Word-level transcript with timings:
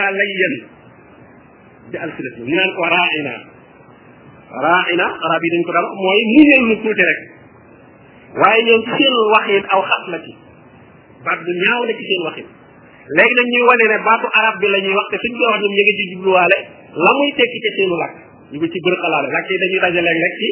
لين 0.00 0.52
بألسنتهم 1.92 2.46
ñu 2.48 2.54
naan 2.56 2.70
ko 2.76 2.82
raaina 2.94 3.34
raaina 4.64 5.06
arab 5.26 5.42
yi 5.44 5.48
dañ 5.54 5.62
ko 5.66 5.72
dal 5.76 5.86
mooy 6.04 6.20
mu 6.32 6.40
leen 6.50 6.62
lu 6.68 6.74
tuuti 6.82 7.04
rek 7.10 7.20
waaye 8.40 8.60
ñoom 8.66 8.80
ci 8.86 8.90
seen 8.98 9.14
waxin 9.34 9.62
aw 9.74 9.80
xas 9.90 10.04
la 10.12 10.18
ci 10.24 10.32
baat 11.24 11.38
bu 11.46 11.52
ñaaw 11.62 11.80
la 11.88 11.92
ci 11.98 12.04
seen 12.08 12.22
waxin 12.26 12.46
léegi 13.16 13.34
nag 13.38 13.48
ñuy 13.52 13.64
wane 13.70 13.84
ne 13.92 13.96
baatu 14.08 14.26
arab 14.40 14.54
bi 14.60 14.66
la 14.74 14.78
ñuy 14.84 14.94
wax 14.98 15.06
te 15.12 15.16
suñ 15.22 15.32
ko 15.38 15.42
wax 15.52 15.60
ñoom 15.62 15.72
ñu 15.76 15.80
ngi 15.86 15.94
ci 16.00 16.04
jubluwaale 16.12 16.58
la 17.06 17.10
muy 17.18 17.30
tekki 17.38 17.58
ca 17.64 17.70
seenu 17.76 17.96
làkk 18.02 18.14
ñu 18.50 18.56
ngi 18.60 18.68
ci 18.72 18.78
bërxalaale 18.84 19.28
làkk 19.34 19.46
yi 19.52 19.56
dañuy 19.62 19.80
dajale 19.84 20.10
rek 20.24 20.34
ci 20.40 20.48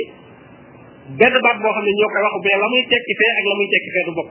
benn 1.18 1.34
baat 1.45 1.56
boo 1.62 1.74
xam 1.74 1.84
ne 1.86 1.92
ñoo 1.98 2.11
koy 2.14 2.22
waxu 2.26 2.38
bee 2.46 2.58
la 2.62 2.68
muy 2.72 2.82
tekki 2.92 3.12
fee 3.18 3.30
ak 3.38 3.45
la 3.50 3.54
muy 3.58 3.68
tekki 3.74 3.90
fee 3.95 4.06
du 4.08 4.12
bokk 4.18 4.30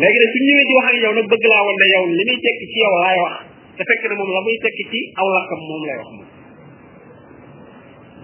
léegi 0.00 0.18
nag 0.22 0.28
su 0.34 0.38
ñëwee 0.46 0.66
di 0.68 0.72
wax 0.78 0.86
ak 0.90 0.96
yow 1.04 1.12
nag 1.18 1.26
bëgg 1.32 1.44
laa 1.52 1.62
woon 1.66 1.76
ne 1.80 1.86
yow 1.94 2.02
li 2.18 2.24
muy 2.28 2.38
tekki 2.46 2.66
ci 2.72 2.76
yow 2.84 2.94
laay 3.04 3.18
wax 3.26 3.36
te 3.76 3.82
fekk 3.90 4.02
na 4.08 4.14
moom 4.18 4.30
la 4.34 4.40
muy 4.46 4.54
tekki 4.64 4.84
ci 4.90 4.98
aw 5.22 5.26
lakkam 5.34 5.60
moom 5.68 5.82
lay 5.88 5.94
wax 5.98 6.10
moom 6.16 6.28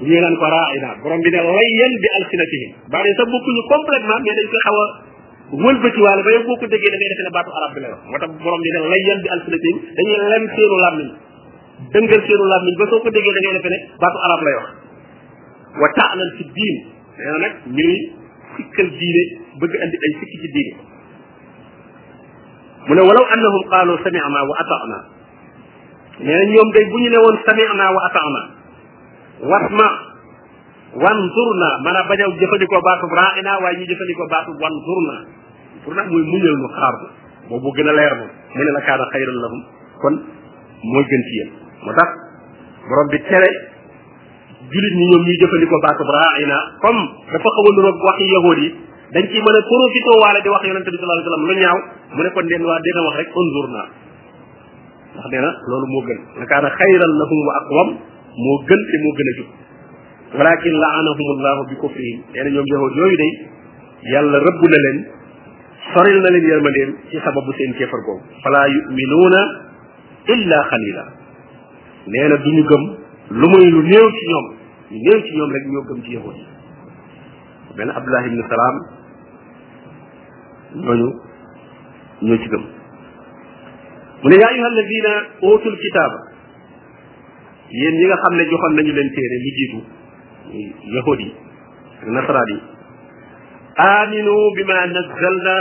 ñu 0.07 0.19
naan 0.21 0.35
ko 0.41 0.47
raaina 0.55 0.91
borom 1.03 1.21
bi 1.27 1.31
ne 1.35 1.41
layyan 1.51 1.93
bi 2.03 2.09
alsinatihim 2.19 2.71
bari 2.95 3.11
sa 3.19 3.25
bokkuñu 3.33 3.63
complètement 3.73 4.19
mais 4.27 4.35
dañ 4.39 4.49
ko 4.55 4.59
xaw 4.67 4.79
a 4.85 4.87
wëlbati 5.63 6.01
waale 6.05 6.23
ba 6.27 6.31
yow 6.35 6.43
boo 6.47 6.59
ko 6.63 6.67
déggee 6.73 6.91
da 6.93 6.97
ngay 6.99 7.11
defe 7.15 7.23
ne 7.27 7.31
baatu 7.37 7.51
arab 7.61 7.71
bi 7.75 7.81
lay 7.85 7.91
wax 7.93 8.03
moo 8.11 8.19
tax 8.23 8.33
borom 8.45 8.61
bi 8.65 8.71
ne 8.75 8.79
layyan 8.93 9.19
bi 9.25 9.29
alsinatihim 9.35 9.77
dañuy 9.99 10.19
lem 10.33 10.43
seenu 10.55 10.77
làmmiñ 10.85 11.09
dëngal 11.95 12.23
seenu 12.31 12.45
làmmiñ 12.53 12.75
ba 12.81 12.85
soo 12.91 13.01
ko 13.05 13.09
déggee 13.17 13.35
da 13.37 13.41
ngay 13.45 13.55
defe 13.59 13.71
ne 13.75 13.79
baatu 14.03 14.19
arab 14.29 14.41
lay 14.47 14.55
wax 14.59 14.69
wa 15.83 15.89
taalan 15.99 16.31
fi 16.39 16.43
diin 16.57 16.77
nee 17.19 17.27
na 17.33 17.39
nag 17.47 17.55
ñuy 17.79 17.93
sikkal 18.55 18.89
diine 19.03 19.23
bëgg 19.59 19.75
andi 19.83 19.97
ay 20.07 20.13
sikki 20.23 20.39
ci 20.45 20.49
diine 20.55 20.73
mu 22.87 22.93
ne 22.97 23.03
walaw 23.09 23.25
annahum 23.35 23.63
qaalu 23.73 23.93
sami'na 24.07 24.41
wa 24.51 24.57
ata'na 24.65 25.20
nee 26.21 26.37
na 26.45 26.51
ñoom 26.53 26.69
day 26.75 26.85
bu 26.91 26.97
ñu 27.01 27.09
ne 27.11 27.19
woon 27.19 27.37
sami'na 27.49 27.87
wa 27.97 28.01
ata'na 28.13 28.41
wasma 29.51 29.87
wanzurna 31.01 31.69
maanaam 31.85 32.09
bañ 32.09 32.21
a 32.21 32.29
jëfandikoo 32.37 32.81
baatub 32.85 33.09
ra'ina 33.21 33.53
waaye 33.65 33.77
ñu 33.81 33.85
jëfandikoo 33.89 34.29
baatub 34.29 34.57
wanzurna 34.61 35.17
pour 35.85 35.95
nag 35.97 36.07
mooy 36.13 36.21
muñal 36.29 36.55
nu 36.61 36.69
xaar 36.77 36.95
bu 37.01 37.05
boobu 37.49 37.73
gën 37.77 37.89
a 37.89 37.93
leer 37.97 38.13
moom 38.21 38.31
mu 38.53 38.63
ne 38.65 38.73
la 38.73 38.81
kaana 38.85 39.05
xayran 39.13 39.39
lahum 39.41 39.61
kon 40.01 40.15
mooy 40.93 41.05
gën 41.09 41.23
ci 41.29 41.33
yéen 41.41 41.51
moo 41.85 41.93
tax 41.97 42.09
borom 42.85 43.09
bi 43.09 43.19
tere 43.29 43.49
jullit 44.69 44.95
ñi 45.01 45.05
ñoom 45.11 45.23
ñuy 45.25 45.37
jëfandikoo 45.41 45.81
baatub 45.81 46.11
ra'ina 46.21 46.57
comme 46.85 47.03
dafa 47.33 47.49
xaw 47.49 47.65
a 47.65 47.71
nuroog 47.77 47.97
waxi 48.05 48.27
yahood 48.35 48.59
yi 48.65 48.69
dañ 49.17 49.25
ciy 49.33 49.41
mën 49.41 49.57
a 49.57 49.61
profité 49.65 50.11
waale 50.21 50.41
di 50.45 50.53
wax 50.53 50.63
yonente 50.69 50.91
bi 50.93 50.99
sallallahu 51.01 51.17
alayhi 51.17 51.33
wasallam 51.33 51.47
lu 51.49 51.61
ñaaw 51.65 51.79
mu 52.13 52.21
ne 52.21 52.31
kon 52.37 52.45
den 52.45 52.63
waa 52.69 52.79
dina 52.85 53.01
wax 53.09 53.15
rek 53.25 53.29
unzurna 53.33 53.83
ndax 55.15 55.27
nee 55.33 55.41
na 55.41 55.51
loolu 55.71 55.87
moo 55.95 56.03
gën 56.09 56.21
la 56.39 56.47
kaana 56.47 56.69
xayran 56.79 57.13
lahum 57.21 57.41
wa 57.47 57.53
aqwam 57.61 57.89
moo 58.45 58.59
gën 58.69 58.81
te 58.91 58.97
moo 59.05 59.15
gën 59.19 59.29
a 59.31 59.35
jub 59.39 59.49
walakin 60.39 60.75
laanahum 60.83 61.29
allahu 61.35 61.63
bi 61.71 61.75
kufrihim 61.83 62.19
nee 62.33 62.43
na 62.45 62.51
ñoom 62.55 62.67
yahud 62.73 62.93
yooyu 62.99 63.17
day 63.23 63.33
yàlla 64.13 64.39
rëbb 64.39 64.61
na 64.75 64.79
leen 64.85 64.97
soril 65.95 66.19
na 66.23 66.29
leen 66.31 66.45
yërmandeem 66.53 66.91
ci 67.11 67.19
sababu 67.25 67.51
seen 67.59 67.75
kéefar 67.75 68.01
boobu 68.07 68.23
fala 68.45 68.67
yuminuuna 68.75 69.41
illa 70.35 70.59
xalila 70.71 71.05
nee 72.07 72.27
na 72.31 72.37
duñu 72.45 72.63
gëm 72.71 72.83
lu 73.41 73.47
muy 73.51 73.67
lu 73.75 73.83
néew 73.91 74.07
ci 74.17 74.23
ñoom 74.31 74.47
ñu 74.91 74.99
néew 75.05 75.19
ci 75.27 75.33
ñoom 75.37 75.51
rek 75.55 75.65
ñoo 75.71 75.85
gëm 75.89 76.01
ci 76.05 76.11
yahud 76.17 76.37
yi 76.39 76.45
benn 77.77 77.91
abdullah 77.91 78.27
ibni 78.27 78.43
salaam 78.49 78.77
ñooñu 80.85 81.09
ñoo 82.23 82.39
ci 82.39 82.49
gëm 82.55 82.80
mu 84.23 84.29
ne 84.31 84.37
yaa 84.37 84.53
yuhal 84.57 84.75
ladina 84.79 85.13
ootul 85.51 85.77
kitaaba 85.85 86.19
yéen 87.81 87.95
ñi 87.99 88.05
nga 88.09 88.17
xam 88.23 88.35
ne 88.39 88.45
joxoon 88.51 88.75
nañu 88.77 88.93
leen 88.97 89.11
téere 89.17 89.37
li 89.45 89.51
jiitu 89.59 89.79
yahud 90.97 91.21
yi 91.25 91.31
nasaraan 92.17 92.51
yi 92.53 92.59
aminu 93.87 94.35
bima 94.57 94.77
nazzalna 94.93 95.57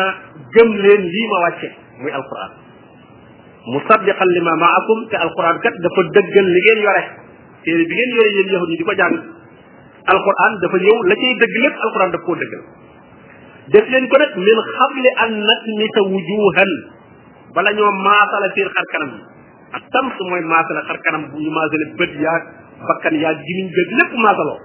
gëm 0.54 0.70
leen 0.84 1.02
lii 1.14 1.28
ma 1.32 1.38
wàcce 1.46 1.68
muy 2.02 2.12
alquran 2.12 2.52
musaddiqan 3.74 4.30
lima 4.38 4.54
maakum 4.64 5.08
te 5.10 5.16
alquran 5.18 5.56
kat 5.64 5.76
dafa 5.84 6.02
dëggal 6.16 6.48
li 6.56 6.60
ngeen 6.66 6.80
yore 6.86 7.04
téere 7.64 7.84
bi 7.88 7.94
ngeen 7.96 8.12
yore 8.18 8.30
yéen 8.36 8.50
yahud 8.56 8.70
yi 8.74 8.78
di 8.78 8.84
ko 8.90 8.94
jàng 9.00 9.16
alquran 10.14 10.54
dafa 10.62 10.78
ñëw 10.84 10.98
la 11.08 11.16
cay 11.22 11.32
dëgg 11.44 11.56
lépp 11.64 11.78
alquran 11.86 12.12
daf 12.12 12.22
koo 12.28 12.36
dëggal 12.42 12.64
def 13.72 13.86
leen 13.88 14.06
ko 14.12 14.16
nag 14.20 14.32
min 14.36 14.60
xamle 14.74 15.10
an 15.24 15.32
natmita 15.48 16.00
wujuhan 16.12 16.72
bala 17.54 17.72
ñoo 17.74 17.92
maasala 18.06 18.48
seen 18.56 18.70
xar 18.76 18.86
kanam 18.94 19.12
yi 19.18 19.22
ak 19.78 19.84
tamsu 19.94 20.22
mooy 20.30 20.42
maasala 20.46 20.82
xar 20.90 21.00
kanam 21.06 21.24
bu 21.32 21.38
ñu 21.42 21.50
maasale 21.52 21.86
bët 21.98 22.12
yaag 22.24 22.44
bakkan 22.90 23.14
yaag 23.24 23.38
jimiñ 23.48 23.66
gëj 23.78 23.90
lépp 24.00 24.14
maasaloo 24.26 24.60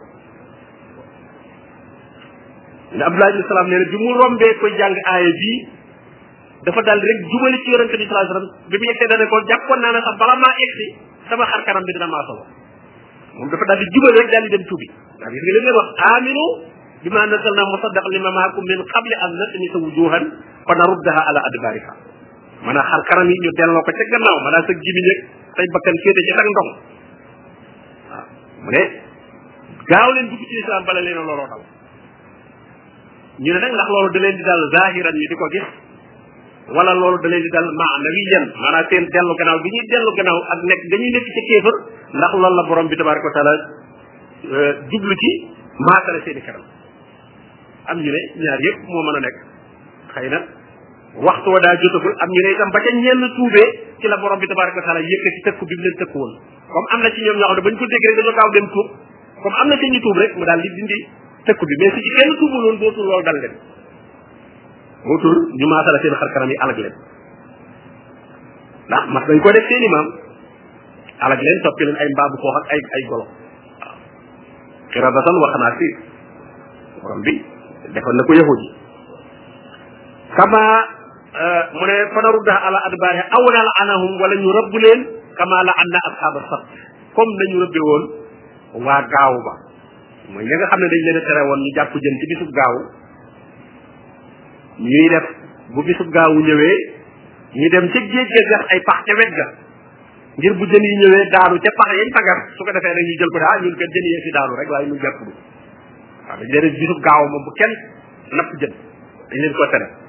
ndax 2.94 3.06
abdullah 3.08 3.30
ibn 3.32 3.42
salaam 3.48 3.66
neena 3.72 3.86
bi 3.92 3.96
mu 4.04 4.10
rombe 4.22 4.48
ko 4.60 4.66
jang 4.78 4.94
aaya 5.12 5.30
bi 5.40 5.52
dafa 6.64 6.80
dal 6.88 7.00
rek 7.08 7.18
jubali 7.32 7.58
ci 7.64 7.68
yaronte 7.72 7.96
bi 8.00 8.04
sallallahu 8.06 8.24
alayhi 8.24 8.34
wasallam 8.36 8.68
bi 8.70 8.76
mu 8.80 8.84
yegsee 8.90 9.08
dana 9.12 9.26
ko 9.32 9.36
jappon 9.50 9.78
na 9.84 9.88
na 9.96 10.00
sax 10.06 10.14
bala 10.22 10.34
ma 10.44 10.50
exi 10.66 10.86
sama 11.28 11.44
xar 11.52 11.60
kanam 11.68 11.82
bi 11.88 11.92
dina 11.96 12.08
maasaloo 12.14 12.44
moom 13.36 13.48
dafa 13.52 13.64
dal 13.70 13.78
di 13.80 13.86
jubali 13.94 14.18
rek 14.20 14.30
dal 14.34 14.44
di 14.46 14.50
dem 14.54 14.64
tuubi 14.68 14.86
ndax 15.16 15.28
gis 15.32 15.42
nga 15.42 15.52
li 15.54 15.60
ngeen 15.62 15.76
wax 15.80 15.88
aminu 16.16 16.44
bima 17.04 17.22
nazzalna 17.32 17.62
musaddaqan 17.74 18.10
lima 18.16 18.30
ma'akum 18.38 18.62
min 18.72 18.80
qabli 18.92 19.14
an 19.24 19.30
nasmi 19.40 19.66
wujuhan 19.86 20.24
fa 20.68 20.72
naruddaha 20.80 21.20
ala 21.32 21.40
adbarika 21.50 22.13
maanaam 22.62 22.86
xar 22.90 23.00
kanam 23.10 23.26
yi 23.28 23.34
ñu 23.42 23.50
delloo 23.58 23.82
ko 23.82 23.90
ca 23.92 24.04
gannaaw 24.12 24.36
maanaam 24.44 24.64
sa 24.66 24.72
gimiñ 24.84 25.06
ak 25.10 25.56
say 25.58 25.66
bakkan 25.74 25.94
féete 26.02 26.20
ci 26.26 26.32
dag 26.38 26.48
ndong 26.52 26.70
waaw 28.10 28.26
mu 28.64 28.70
ne 28.72 28.82
gaaw 29.90 30.08
leen 30.14 30.26
dugg 30.30 30.42
ci 30.48 30.54
islam 30.62 30.82
bala 30.86 31.00
leen 31.02 31.16
looloo 31.18 31.46
dal 31.50 31.62
ñu 33.42 33.50
ne 33.54 33.58
nag 33.60 33.72
ndax 33.74 33.88
loolu 33.90 34.10
da 34.14 34.20
leen 34.20 34.36
di 34.36 34.42
dal 34.48 34.62
zahiran 34.74 35.14
ñi 35.20 35.26
di 35.30 35.36
ko 35.40 35.46
gis 35.54 35.66
wala 36.74 36.92
loolu 36.94 37.18
da 37.22 37.28
leen 37.28 37.42
di 37.42 37.50
dal 37.56 37.68
maanawiyan 37.82 38.44
maanaam 38.62 38.84
seen 38.90 39.04
dellu 39.14 39.34
gannaaw 39.40 39.58
bi 39.64 39.68
ñuy 39.74 39.84
dellu 39.94 40.10
gannaaw 40.18 40.38
ak 40.54 40.60
nekk 40.68 40.82
dañuy 40.90 41.10
nekk 41.14 41.26
ca 41.34 41.42
kéefër 41.50 41.74
ndax 42.20 42.32
loolu 42.42 42.56
la 42.56 42.62
borom 42.68 42.86
bi 42.88 42.96
tabaraka 42.96 43.28
wa 43.30 43.34
taala 43.36 43.54
euh, 44.54 44.72
jublu 44.92 45.14
ci 45.22 45.30
maasale 45.88 46.20
seen 46.24 46.38
kanam 46.46 46.64
am 47.90 47.98
ñu 47.98 48.10
ne 48.14 48.20
ñaar 48.44 48.60
yëpp 48.68 48.78
moo 48.92 49.02
mën 49.04 49.16
a 49.18 49.20
nekk 49.26 49.36
xëy 50.14 50.28
na 50.32 50.40
waxtu 51.22 51.48
wa 51.50 51.58
daa 51.62 51.74
jotagul 51.78 52.10
am 52.22 52.30
ñu 52.34 52.40
ne 52.42 52.50
itam 52.50 52.70
ba 52.74 52.80
ca 52.82 52.90
ñenn 52.98 53.22
tuubee 53.38 53.66
ci 54.02 54.06
borom 54.22 54.38
bi 54.40 54.46
tabaraka 54.50 54.78
wa 54.82 54.82
taala 54.86 55.00
yëkkati 55.06 55.40
tëkku 55.46 55.62
bi 55.68 55.74
mu 55.78 55.82
leen 55.86 55.96
tëkku 56.02 56.18
woon 56.18 56.32
comme 56.74 56.88
am 56.94 57.00
na 57.06 57.08
ci 57.14 57.20
ñoom 57.22 57.36
ñoo 57.38 57.46
xam 57.46 57.54
ne 57.58 57.62
bañ 57.62 57.74
ko 57.78 57.84
dégg 57.86 58.02
rek 58.04 58.12
dañoo 58.18 58.34
gaaw 58.34 58.50
dem 58.50 58.66
tuub 58.74 58.88
comme 59.42 59.56
am 59.62 59.66
na 59.70 59.76
ci 59.78 59.86
ñu 59.94 59.98
tuub 60.02 60.16
rek 60.18 60.32
daal 60.42 60.60
di 60.64 60.68
dindi 60.74 60.98
tëkku 61.46 61.64
bi 61.70 61.74
mais 61.78 61.90
su 61.94 61.98
ci 62.02 62.10
kenn 62.18 62.30
tuubul 62.34 62.62
woon 62.66 62.78
bootul 62.82 63.04
loolu 63.06 63.22
dal 63.30 63.38
leen 63.38 63.54
nañ 68.90 69.22
ko 69.38 69.50
def 69.54 69.66
seen 69.70 69.82
imaam 69.86 70.06
alag 71.22 71.40
leen 71.46 71.58
toppi 71.62 71.84
leen 71.86 71.98
ay 72.02 72.08
mbaabu 72.10 72.36
xoox 72.42 72.54
ak 72.58 72.64
ay 72.74 72.80
ay 72.98 73.02
golo 73.06 73.26
waaw 73.78 73.96
xirabatan 74.90 75.34
wax 75.46 75.54
naa 75.62 75.74
si 75.78 75.88
borom 76.98 77.20
bi 77.22 77.34
defoon 77.94 78.16
na 78.18 78.22
ko 78.26 78.32
yahudi 78.34 78.66
kama 80.34 80.93
mu 81.74 81.82
ne 81.86 81.96
fanaruddaha 82.14 82.58
ala 82.70 82.78
adbaari 82.88 83.20
aw 83.36 83.42
nal'anahum 83.56 84.12
wala 84.22 84.34
ñu 84.42 84.50
rëbb 84.56 84.74
leen 84.84 85.00
kama 85.38 85.58
la'anna 85.66 85.98
ashaaba 86.10 86.40
sabt 86.50 86.66
comme 87.16 87.34
nañu 87.40 87.58
rëbbe 87.66 87.80
woon 87.88 88.02
waa 88.86 89.02
gaaw 89.14 89.34
ba 89.46 89.52
mooy 90.30 90.44
ñi 90.46 90.54
nga 90.54 90.66
xam 90.70 90.80
ne 90.80 90.86
dañ 90.92 91.02
leen 91.10 91.20
tere 91.26 91.42
woon 91.48 91.60
ñu 91.64 91.70
jàpp 91.76 91.92
jën 92.02 92.14
ci 92.20 92.26
bisub 92.32 92.50
gaaw 92.58 92.74
ñuy 94.78 95.06
def 95.10 95.26
bu 95.74 95.82
bisub 95.82 96.08
gaawu 96.14 96.38
ñëwee 96.46 96.76
ñu 97.58 97.68
dem 97.70 97.86
ca 97.90 97.98
géej 97.98 98.28
ga 98.30 98.44
gas 98.54 98.64
ay 98.70 98.80
pax 98.86 98.98
ca 99.06 99.12
wet 99.18 99.30
ga 99.34 99.46
ngir 100.38 100.54
bu 100.54 100.64
jën 100.70 100.82
yi 100.86 100.96
ñëwee 101.02 101.24
daanu 101.34 101.58
ca 101.58 101.70
pax 101.82 101.88
yañ 101.98 102.08
fa 102.14 102.20
su 102.54 102.62
ko 102.62 102.70
defee 102.70 102.94
nag 102.94 103.06
ñu 103.10 103.14
jël 103.18 103.30
ko 103.34 103.38
daa 103.42 103.50
ah, 103.50 103.58
ñun 103.58 103.74
kat 103.74 103.90
jën 103.94 104.06
yee 104.06 104.20
fi 104.22 104.30
daanu 104.30 104.52
rek 104.54 104.68
waaye 104.70 104.86
ñu 104.86 104.98
jàpp 105.02 105.18
du 105.18 105.32
dañ 106.30 106.38
leen 106.54 106.74
bisub 106.78 107.00
gaaw 107.02 107.22
moom 107.26 107.42
bu 107.44 107.50
kenn 107.58 107.72
napp 108.38 108.50
jën 108.62 108.70
dañ 108.70 109.38
leen 109.42 109.54
ko 109.58 109.66
tere 109.74 110.03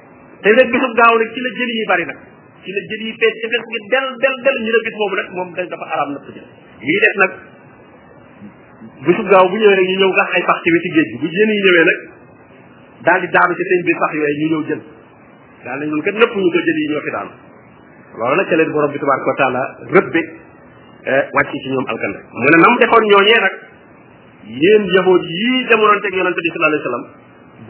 te 0.46 0.54
nag 0.54 0.70
bisub 0.70 0.92
gaaw 1.00 1.14
nag 1.20 1.30
ci 1.34 1.40
la 1.40 1.48
jën 1.58 1.70
yi 1.76 1.84
bari 1.90 2.04
nag 2.08 2.18
ci 2.64 2.70
la 2.74 2.80
jën 2.90 3.00
yi 3.06 3.12
fees 3.20 3.34
ci 3.42 3.46
fees 3.52 3.62
gi 3.72 3.78
del 3.94 4.06
del 4.24 4.36
del 4.46 4.56
ñu 4.66 4.70
ne 4.76 4.80
bis 4.86 4.96
boobu 5.00 5.14
nag 5.20 5.28
moom 5.38 5.48
dañ 5.56 5.66
dafa 5.72 5.84
araam 5.90 6.10
napp 6.14 6.28
jën 6.30 6.46
lii 6.86 7.00
des 7.04 7.14
nag 7.22 7.32
bisub 9.08 9.26
gaaw 9.32 9.44
bu 9.50 9.56
ñëwee 9.62 9.74
rek 9.80 9.86
ñu 9.90 9.98
ñëw 10.02 10.12
gas 10.18 10.28
ay 10.38 10.42
pax 10.50 10.58
ci 10.62 10.68
wetu 10.76 10.88
géej 10.96 11.06
bi 11.10 11.16
bu 11.22 11.26
jën 11.34 11.50
yi 11.50 11.58
ñëwee 11.66 11.84
nag 11.90 11.98
daal 13.08 13.20
di 13.22 13.28
daanu 13.34 13.52
ci 13.58 13.64
seen 13.70 13.80
biir 13.88 13.98
pax 13.98 14.12
yooyu 14.14 14.36
ñu 14.36 14.46
ñëw 14.46 14.62
jël 14.70 14.82
daal 15.64 15.78
nañ 15.80 15.88
ñun 15.90 16.02
nëpp 16.14 16.32
ñu 16.36 16.48
ko 16.52 16.58
jën 16.64 16.76
yi 16.78 16.88
ñoo 16.90 17.04
fi 17.06 17.10
daanu 17.16 17.32
nag 18.38 18.46
ca 18.46 18.54
leen 18.54 18.70
borom 18.70 18.90
bi 18.94 18.98
tabaraka 19.02 19.26
wa 19.30 19.36
taala 19.40 19.62
rëbbe 19.94 20.20
eh, 21.10 21.22
wàcc 21.34 21.50
ci 21.50 21.68
ñoom 21.74 21.86
alkande 21.90 22.20
mu 22.30 22.48
ne 22.50 22.58
na 22.60 22.68
mu 22.70 22.76
defoon 22.82 23.02
ñooñee 23.10 23.40
nag 23.46 23.54
yéen 24.62 24.84
yahood 24.94 25.22
yii 25.26 25.66
jamonoon 25.70 26.00
teg 26.02 26.12
yonante 26.14 26.40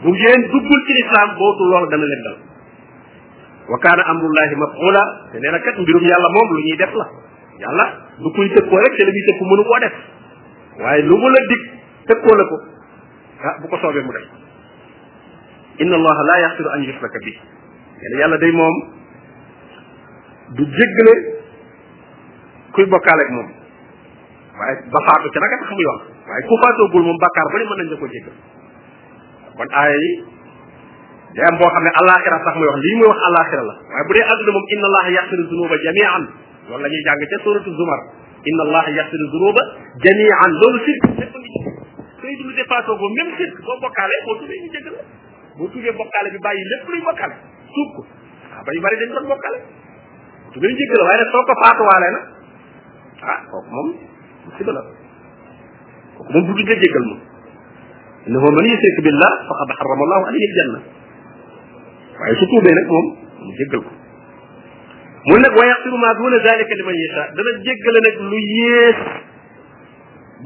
loolu 0.03 1.89
dana 1.89 2.05
leen 2.05 2.23
dal 2.27 2.37
wa 3.67 3.77
kaana 3.83 3.99
amrullahi 4.05 4.55
maf'ula 4.63 5.03
te 5.31 5.37
nee 5.43 5.51
na 5.55 5.59
kat 5.65 5.75
mbirum 5.83 6.03
yàlla 6.09 6.29
moom 6.35 6.47
lu 6.55 6.59
ñuy 6.67 6.77
def 6.81 6.93
la 6.99 7.05
yàlla 7.63 7.85
du 8.23 8.31
kuy 8.35 8.47
tëkkoo 8.55 8.79
rek 8.83 8.93
te 8.97 9.03
li 9.07 9.11
muy 9.15 9.23
tëkku 9.29 9.43
mënu 9.51 9.63
koo 9.69 9.79
def 9.83 9.95
waaye 10.83 11.01
lu 11.03 11.15
mu 11.23 11.27
la 11.35 11.41
dig 11.51 11.63
tëkkoo 12.11 12.35
la 12.39 12.43
ko 12.51 12.57
ah, 13.47 13.55
bu 13.61 13.65
ko 13.67 13.77
soobee 13.83 14.03
mu 14.07 14.11
def 14.15 14.25
inna 15.83 15.95
allaha 15.99 16.21
la 16.29 16.35
yaxfiru 16.47 16.69
an 16.75 16.81
yushraka 16.87 17.19
bi 17.25 17.33
nee 17.35 18.19
yàlla 18.23 18.37
day 18.39 18.51
moom 18.55 18.75
du 20.57 20.63
jéggale 20.77 21.13
kuy 22.73 22.85
bokkaale 22.87 23.21
ak 23.27 23.31
moom 23.35 23.49
waaye 24.63 24.75
ba 24.95 24.99
faatu 25.11 25.27
ci 25.35 25.39
tax 25.43 25.63
muy 25.75 25.85
wax 25.91 25.99
waaye 26.29 26.41
ku 26.47 26.55
faatoogul 26.63 27.03
moom 27.03 27.19
bàkkaar 27.25 27.47
bari 27.53 27.65
mën 27.67 27.77
nañ 27.83 27.89
la 27.93 27.97
ko 27.99 28.07
jéggal 28.07 28.35
kon 29.59 29.69
aaya 29.83 29.97
yi 29.99 30.36
dem 31.35 31.57
boo 31.59 31.69
xam 31.75 31.83
ne 31.83 31.91
alaxira 32.01 32.37
sax 32.45 32.55
muy 32.55 32.67
wax 32.71 32.79
lii 32.85 32.95
muy 32.99 33.07
wax 33.11 33.19
alaxira 33.29 33.63
la 33.67 33.75
waaye 33.83 34.03
bu 34.07 34.13
dee 34.15 34.23
àdduna 34.31 34.51
moom 34.55 34.65
inna 34.75 34.87
allaha 34.91 35.09
yaxfiru 35.11 35.43
zunuba 35.51 35.75
jamian 35.83 36.23
loolu 36.69 36.81
la 36.83 36.87
ñuy 36.91 37.01
jàng 37.07 37.19
ca 37.31 37.37
suratu 37.43 37.69
zumar 37.79 37.99
inna 38.51 38.63
allaha 38.67 38.89
yaxfiru 38.99 39.25
zunuba 39.33 39.61
jamian 40.03 40.49
loolu 40.61 40.79
sirk 40.87 41.01
lépp 41.19 41.35
ngi 41.35 41.59
sooy 42.21 42.33
dund 42.39 42.51
dépassé 42.55 42.87
ko 42.87 43.05
même 43.17 43.31
sirk 43.37 43.55
boo 43.65 43.75
bokkaale 43.83 44.15
boo 44.25 44.35
tuddee 44.39 44.59
ñu 44.63 44.69
jëgg 44.75 44.85
la 44.87 45.03
boo 45.57 45.67
tuddee 45.67 45.93
bokkaale 45.99 46.29
bi 46.31 46.39
bàyyi 46.47 46.63
lépp 46.71 46.83
luy 46.91 47.01
bokkaale 47.07 47.35
suub 47.75 47.89
ko 47.95 48.01
ah 48.55 48.63
ba 48.63 48.69
yu 48.71 48.79
bari 48.81 48.95
dañ 49.03 49.09
doon 49.13 49.27
bokkaale 49.27 49.59
tuddee 50.53 50.73
jëgg 50.79 50.93
la 50.95 51.03
waaye 51.09 51.17
nag 51.23 51.29
soo 51.35 51.43
ko 51.43 51.53
faatuwaale 51.61 52.07
na 52.15 52.19
ah 53.31 53.39
kooku 53.51 53.69
moom 53.75 53.89
musiba 54.47 54.71
la 54.71 54.81
kooku 56.17 56.29
moom 56.31 56.43
bu 56.47 56.51
duggee 56.55 56.79
jéggal 56.81 57.03
moom 57.11 57.21
innahu 58.27 58.47
man 58.55 58.65
yushrik 58.71 58.95
billah 59.03 59.33
faqad 59.51 59.69
harrama 59.77 60.03
allahu 60.07 60.23
alayhi 60.31 60.47
aljanna 60.51 60.95
waaye 62.19 62.35
su 62.39 62.45
tuubee 62.51 62.73
nag 62.77 62.87
moom 62.93 63.07
mu 63.45 63.51
jéggal 63.57 63.81
ko 63.85 63.89
mu 65.27 65.35
nag 65.37 65.53
wa 65.59 65.65
yaxfiru 65.69 65.97
ma 66.03 66.11
duna 66.19 66.37
zalika 66.45 66.73
liman 66.79 66.95
yasha 67.03 67.23
dana 67.37 67.49
jéggale 67.65 67.99
nag 68.05 68.15
lu 68.31 68.37
yées 68.53 68.97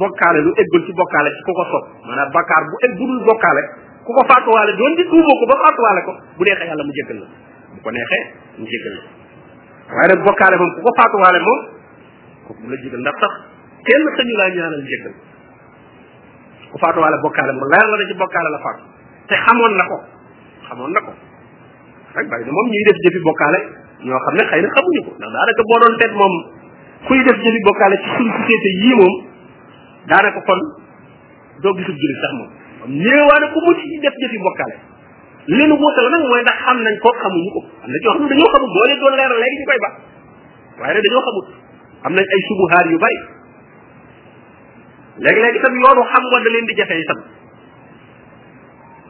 bokkaale 0.02 0.40
lu 0.46 0.52
eggul 0.62 0.84
ci 0.88 0.92
bokkaale 1.00 1.30
ci 1.36 1.42
ku 1.46 1.52
ko 1.56 1.64
sopp 1.72 1.86
maanaam 2.08 2.30
bakkaar 2.36 2.64
bu 2.70 2.74
egg 2.86 2.94
bu 3.00 3.04
dul 3.10 3.22
bokkaale 3.30 3.62
ku 4.06 4.12
ko 4.18 4.24
faatuwaale 4.32 4.74
doon 4.80 4.94
di 5.00 5.04
tuuboo 5.12 5.36
ko 5.42 5.46
ba 5.52 5.56
faatuwaale 5.64 6.02
ko 6.08 6.12
bu 6.38 6.42
neexee 6.44 6.68
yàlla 6.68 6.84
mu 6.84 6.92
jéggal 7.00 7.18
la 7.24 7.28
bu 7.76 7.80
ko 7.86 7.90
neexee 7.96 8.24
mu 8.60 8.66
jéggal 8.68 8.94
la 9.00 9.04
waaye 9.96 10.08
nag 10.12 10.22
bokkaale 10.28 10.56
moom 10.60 10.72
ku 10.76 10.82
ko 10.88 10.92
faatuwaale 11.00 11.40
moom 11.46 11.60
kooku 12.48 12.62
mu 12.68 12.68
la 12.74 12.78
jéggal 12.84 13.00
ndax 13.06 13.16
sax 13.24 13.34
kenn 13.88 14.04
sañu 14.20 14.36
laa 14.40 14.52
ñaanal 14.56 14.84
jéggal 14.92 15.14
ku 16.72 16.78
faatuwaale 16.84 17.16
bokkaale 17.24 17.52
mu 17.56 17.64
leer 17.72 17.88
na 17.96 18.04
ci 18.10 18.16
bokkaale 18.20 18.60
na 18.60 19.84
ko 21.08 21.14
rek 22.16 22.28
bari 22.28 22.44
na 22.46 22.52
moom 22.52 22.68
ñuy 22.72 22.84
def 22.88 22.98
jëfi 23.06 23.20
bokkaale 23.26 23.60
ñoo 24.08 24.20
xam 24.26 24.36
ne 24.40 24.44
xëy 24.52 24.62
na 24.64 24.70
xamuñu 24.76 25.02
ko 25.08 25.12
ndax 25.20 25.32
daanaka 25.32 25.64
boo 25.70 25.80
doon 25.82 25.96
teg 26.02 26.12
moom 26.20 26.34
kuy 27.08 27.20
def 27.28 27.38
jëfi 27.40 27.60
bokkaale 27.68 27.96
ci 28.04 28.10
suñu 28.18 28.32
société 28.40 28.70
yii 28.82 28.96
moom 29.00 29.14
daanaka 30.10 30.42
kon 30.48 30.62
doo 31.64 31.74
gisub 31.78 31.96
julit 31.98 32.20
sax 32.24 32.32
moom 32.40 32.50
néewaane 33.02 33.46
ku 33.56 33.60
mu 33.66 33.72
ci 33.80 34.00
def 34.04 34.16
jëfi 34.22 34.38
bokkaale 34.46 34.76
leen 35.48 35.72
wuutal 35.72 36.08
nag 36.14 36.24
mooy 36.32 36.42
ndax 36.44 36.58
xam 36.68 36.78
nañ 36.88 36.96
ko 37.02 37.10
xamuñu 37.22 37.50
ko 37.56 37.60
am 37.86 37.90
na 37.90 37.96
ñoo 38.04 38.12
xam 38.16 38.22
ne 38.28 38.28
dañoo 38.32 38.50
xamul 38.56 38.70
boo 38.76 38.86
leen 38.88 39.00
doon 39.00 39.16
leeral 39.18 39.40
léegi 39.40 39.56
ñu 39.62 39.66
koy 39.72 39.80
ba 39.86 39.90
waaye 40.82 40.94
nag 40.98 41.04
dañoo 41.08 41.24
xamul 41.28 41.46
am 42.08 42.12
nañ 42.18 42.26
ay 42.28 42.42
subuhaar 42.50 42.86
yu 42.92 42.98
bari 43.04 43.18
léegi 45.24 45.40
léegi 45.46 45.60
tam 45.64 45.74
yoonu 45.80 46.02
xam 46.12 46.24
nga 46.28 46.38
da 46.44 46.50
leen 46.56 46.66
di 46.68 46.74
jafe 46.76 46.96
itam 47.08 47.20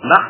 ndax 0.05 0.23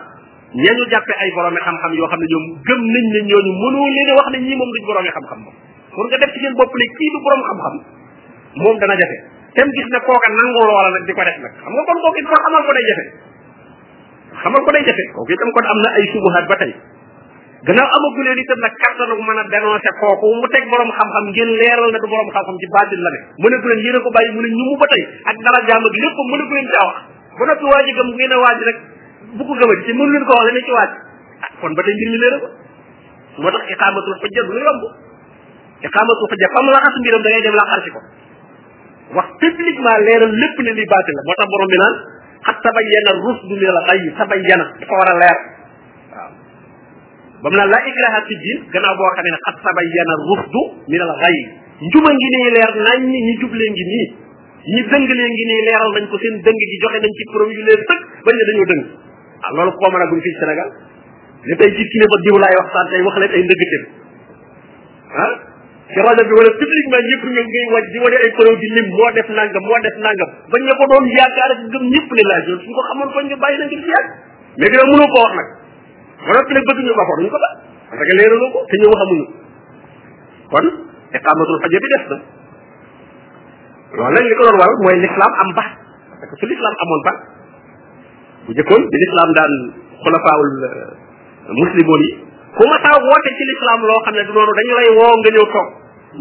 ña 0.53 0.71
ñu 0.75 0.83
jàppe 0.91 1.13
ay 1.17 1.29
boroomi 1.31 1.59
xam-xam 1.63 1.91
yoo 1.95 2.07
xam 2.11 2.19
ne 2.19 2.27
ñoom 2.27 2.45
gëm 2.67 2.79
nañ 2.93 3.05
ne 3.15 3.19
ñooñu 3.29 3.51
mënoo 3.61 3.87
leen 3.95 4.09
wax 4.19 4.27
ne 4.31 4.37
ñii 4.43 4.57
moom 4.59 4.69
duñ 4.75 4.83
boroomi 4.87 5.11
xam-xam 5.15 5.39
moom 5.47 5.55
pour 5.93 6.05
nga 6.07 6.17
def 6.19 7.91
moom 8.59 8.77
dana 8.83 8.95
jafe 8.99 9.17
tem 9.55 9.67
gis 9.75 9.87
ne 9.87 9.99
kooka 10.03 10.27
nangoo 10.35 10.63
loola 10.67 10.89
nag 10.91 11.03
di 11.07 11.13
ko 11.15 11.23
def 11.23 11.37
nag 11.39 11.53
xam 11.63 11.71
nga 11.71 11.83
kon 11.87 11.97
kooku 12.03 12.17
it 12.19 12.25
kon 12.27 12.41
xamal 12.43 12.63
ko 12.67 12.71
day 12.75 12.85
jafe 12.91 13.05
xamal 14.43 14.61
ko 14.65 14.69
day 14.75 14.83
am 15.71 15.79
na 15.83 15.89
ay 15.95 16.05
subuhaat 16.11 16.45
ba 16.51 16.55
tey 16.59 16.71
gannaaw 17.63 17.89
amagu 17.95 18.21
leen 18.27 18.39
itam 18.43 18.59
nag 18.59 18.73
kattanu 18.83 19.15
mën 19.23 19.39
a 19.39 19.43
dénoncer 19.55 19.93
kooku 20.03 20.25
mu 20.35 20.47
teg 20.51 20.67
borom 20.67 20.91
xam-xam 20.91 21.25
ngeen 21.31 21.49
leeral 21.63 21.89
na 21.95 21.99
du 22.03 22.07
borom 22.11 22.27
xam-xam 22.27 22.57
ci 22.59 22.67
baatil 22.75 22.99
la 22.99 23.09
ne 23.15 23.19
mënatu 23.39 23.67
leen 23.71 23.81
yéen 23.87 23.95
a 23.95 23.99
ko 24.03 24.09
bàyyi 24.11 24.31
mu 24.35 24.41
ne 24.43 24.49
ñu 24.51 24.63
mu 24.67 24.75
ba 24.81 24.87
tey 24.91 24.99
ak 25.31 25.35
dara 25.47 25.59
jaam 25.67 25.83
ak 25.87 25.95
lépp 26.03 26.17
mënatu 26.31 26.53
leen 26.59 26.67
caa 26.75 26.85
wax 26.89 26.97
bu 27.39 27.43
noppi 27.47 27.65
waa 27.71 27.83
gëm 27.95 28.09
ngeen 28.19 28.35
a 28.35 28.53
rek 28.69 28.79
Kan, 29.31 29.39
kan, 29.39 29.47
bu 29.47 29.47
ko 29.47 29.53
gëmati 29.55 29.85
ci 29.85 29.91
mënu 29.95 30.11
leen 30.11 30.25
ko 30.27 30.33
wax 30.35 30.45
leen 30.51 30.65
ci 30.65 30.71
wàcc 30.75 30.93
kon 31.61 31.73
ba 31.75 31.81
tey 31.85 31.93
mbir 31.95 32.09
mi 32.11 32.17
leer 32.21 32.35
ko 32.41 32.47
moo 33.41 33.49
tax 33.55 33.63
iqamatul 33.73 34.15
xujja 34.21 34.41
du 34.49 34.59
yomb 34.59 34.81
iqamatul 35.87 36.27
xujja 36.31 36.47
fam 36.55 36.65
la 36.73 36.79
xas 36.83 36.95
mbiram 36.99 37.21
da 37.25 37.29
ngay 37.31 37.41
dem 37.45 37.55
la 37.59 37.65
xar 37.71 37.79
ci 37.85 37.89
ko 37.95 37.99
wax 39.15 39.27
publiquement 39.39 39.97
leeral 40.07 40.35
lépp 40.41 40.57
ne 40.67 40.71
li 40.75 40.83
baatil 40.93 41.15
la 41.19 41.23
moo 41.27 41.47
borom 41.51 41.69
bi 41.71 41.77
naan 41.79 41.95
xat 42.45 42.57
tabayyana 42.65 43.11
rusdu 43.23 43.53
min 43.55 43.71
al 43.71 43.79
ghayy 43.87 44.05
tabayyana 44.19 44.65
dafa 44.79 45.13
ler. 45.23 45.37
a 45.39 45.39
nah. 45.39 46.27
leer 46.27 46.29
bam 47.43 47.53
na 47.55 47.63
la 47.71 47.79
ikraha 47.87 48.19
fi 48.27 48.33
din 48.43 48.59
gannaaw 48.73 48.95
boo 48.99 49.11
xamee 49.15 50.15
rusdu 50.27 50.61
min 50.91 51.01
al 51.07 51.13
ghayy 51.23 51.39
njuma 51.87 52.09
ngi 52.19 52.27
nii 52.35 52.49
leer 52.55 52.71
nañ 52.85 52.99
ñi 53.15 53.33
juble 53.39 53.63
ngi 53.71 53.85
nii 53.93 54.07
ñi 54.75 54.79
dëng 54.91 55.05
lee 55.09 55.29
ngi 55.35 55.43
nii 55.49 55.61
leeral 55.67 55.89
nañ 55.95 56.03
ko 56.11 56.15
seen 56.19 56.35
dëng 56.43 56.59
gi 56.67 56.75
joxe 56.83 56.99
nañ 56.99 57.13
ci 57.17 57.23
yu 57.57 57.63
leer 57.69 57.81
bañ 58.27 58.35
dëng 58.51 59.07
ah 59.41 59.49
loolu 59.57 59.71
ko 59.77 59.85
mën 59.91 60.01
a 60.01 60.05
guñ 60.11 60.21
fii 60.25 60.35
Sénégal 60.39 60.69
li 61.49 61.55
tey 61.59 61.69
ci 61.75 61.83
kilifa 61.93 62.15
diw 62.25 62.35
laay 62.41 62.55
waxtaan 62.61 62.85
tey 62.93 63.01
wax 63.05 63.15
leen 63.21 63.33
ay 63.37 63.43
ndëggateem 63.45 63.83
ah 65.23 65.31
ci 65.91 65.99
rajo 66.05 66.21
bi 66.29 66.33
wala 66.39 66.51
publiquement 66.61 67.03
ñëpp 67.11 67.23
ñëw 67.33 67.45
ngay 67.49 67.65
waj 67.73 67.85
di 67.93 67.97
wane 68.05 68.17
ay 68.23 68.29
preuve 68.37 68.65
lim 68.75 68.87
moo 68.97 69.07
def 69.17 69.27
nangam 69.37 69.63
moo 69.69 69.79
def 69.85 69.97
nangam 70.05 70.29
bañ 70.53 70.61
la 70.69 70.73
ko 70.79 70.83
doon 70.91 71.05
yaakaar 71.17 71.51
ak 71.55 71.61
gëm 71.73 71.83
ñëpp 71.93 72.09
li 72.17 72.23
laaj 72.29 72.45
suñ 72.61 72.71
ko 72.77 72.81
xamoon 72.89 73.09
kon 73.15 73.25
ñu 73.29 73.35
bàyyi 73.43 73.57
na 73.61 73.65
ngir 73.65 73.81
ci 73.85 73.89
yàgg 73.95 74.09
léegi 74.61 74.75
nag 74.77 74.87
mënoo 74.91 75.09
ko 75.13 75.17
wax 75.25 75.33
nag 75.41 75.47
ma 76.25 76.31
noppi 76.37 76.53
nag 76.57 76.65
bëgg 76.69 76.79
ñu 76.85 76.93
ba 76.99 77.03
ko 77.09 77.13
duñ 77.19 77.27
ko 77.33 77.37
ba 77.45 77.51
parce 77.89 78.05
que 78.07 78.13
leeraloo 78.21 78.49
ko 78.53 78.59
te 78.69 78.75
ñëw 78.81 78.93
xamuñu 79.01 79.25
kon 80.53 80.65
iqamatul 81.17 81.59
fajar 81.65 81.79
bi 81.83 81.89
def 81.97 82.05
na 82.13 82.17
loolu 83.97 84.11
nag 84.15 84.25
ko 84.37 84.43
doon 84.45 84.57
waral 84.61 84.77
mooy 84.85 84.95
l'islam 85.03 85.33
am 85.41 85.49
ba 85.57 85.65
parce 86.09 86.29
que 86.29 86.35
su 86.39 86.45
l'islam 86.49 86.75
amoon 86.85 87.01
ba 87.09 87.13
bu 88.47 88.51
jëkkoon 88.57 88.81
bi 88.91 88.97
l'islam 89.01 89.29
daan 89.37 89.53
xulafaawul 90.03 90.53
eh, 90.65 90.69
muslimoon 91.61 92.01
yi 92.07 92.11
ku 92.57 92.63
ma 92.69 92.77
taa 92.83 92.97
woote 92.97 93.29
ci 93.37 93.43
lislaam 93.51 93.81
loo 93.89 93.99
xam 94.05 94.13
ne 94.17 94.23
du 94.27 94.33
noonu 94.35 94.53
dañu 94.59 94.73
lay 94.79 94.89
woo 94.97 95.13
nga 95.21 95.29
ñëw 95.35 95.47
toog 95.53 95.69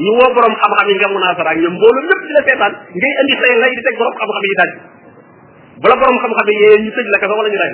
ñu 0.04 0.10
woo 0.18 0.30
borom 0.36 0.54
xam-xam 0.60 0.88
yi 0.90 0.96
nga 1.00 1.08
munaasara 1.14 1.50
ak 1.54 1.58
ñoom 1.62 1.74
mbooloo 1.78 2.08
lépp 2.10 2.24
di 2.28 2.32
la 2.36 2.40
seetaan 2.46 2.72
ngay 2.98 3.12
andi 3.20 3.34
say 3.40 3.52
lay 3.62 3.72
di 3.76 3.82
teg 3.86 3.94
borom 4.00 4.16
xam-xam 4.20 4.44
yi 4.48 4.54
daal 4.60 4.72
bala 5.82 5.94
borom 6.00 6.18
xam-xam 6.24 6.48
yi 6.52 6.56
yee 6.64 6.76
ñu 6.84 6.90
tëj 6.96 7.06
la 7.14 7.18
kasa 7.22 7.34
wala 7.40 7.50
ñu 7.52 7.60
lay 7.64 7.72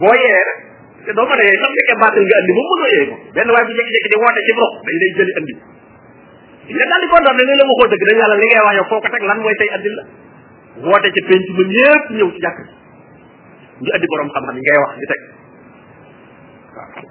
boo 0.00 0.14
yee 0.22 0.40
rek 0.48 0.56
te 1.04 1.10
doo 1.16 1.26
ko 1.28 1.34
dee 1.40 1.52
sax 1.62 1.70
fekkee 1.78 1.98
baatal 2.02 2.24
nga 2.28 2.36
andi 2.40 2.52
moom 2.56 2.68
mënoo 2.74 2.88
yee 2.94 3.04
ko 3.10 3.14
benn 3.36 3.52
waay 3.54 3.64
bu 3.66 3.72
jékki-jékki 3.78 4.08
di 4.12 4.18
woote 4.20 4.40
ci 4.46 4.52
borom 4.58 4.74
dañ 4.86 4.94
lay 5.00 5.10
jëli 5.16 5.32
andi 5.40 5.54
nga 6.74 6.84
daal 6.90 7.00
di 7.00 7.08
ko 7.10 7.16
doon 7.24 7.36
ne 7.48 7.54
la 7.58 7.64
waxoo 7.72 7.88
dëgg 7.92 8.04
dañ 8.08 8.16
la 8.28 8.36
li 8.40 8.46
ngay 8.52 8.62
wax 8.68 8.74
yow 8.78 8.88
foo 8.92 9.00
ko 9.02 9.08
teg 9.08 9.22
lan 9.28 9.38
mooy 9.40 9.56
tey 9.60 9.70
andil 9.76 9.96
la 9.98 10.04
wote 10.80 11.08
ci 11.12 11.20
penc 11.28 11.44
ma 11.52 11.64
ñepp 11.68 12.04
ñew 12.16 12.28
ci 12.32 12.40
jakk 12.40 12.58
ñu 13.82 13.88
addi 13.92 14.06
borom 14.08 14.28
xam-xam 14.32 14.56
ngay 14.56 14.78
wax 14.80 14.90
di 14.96 15.06
tek 15.12 15.20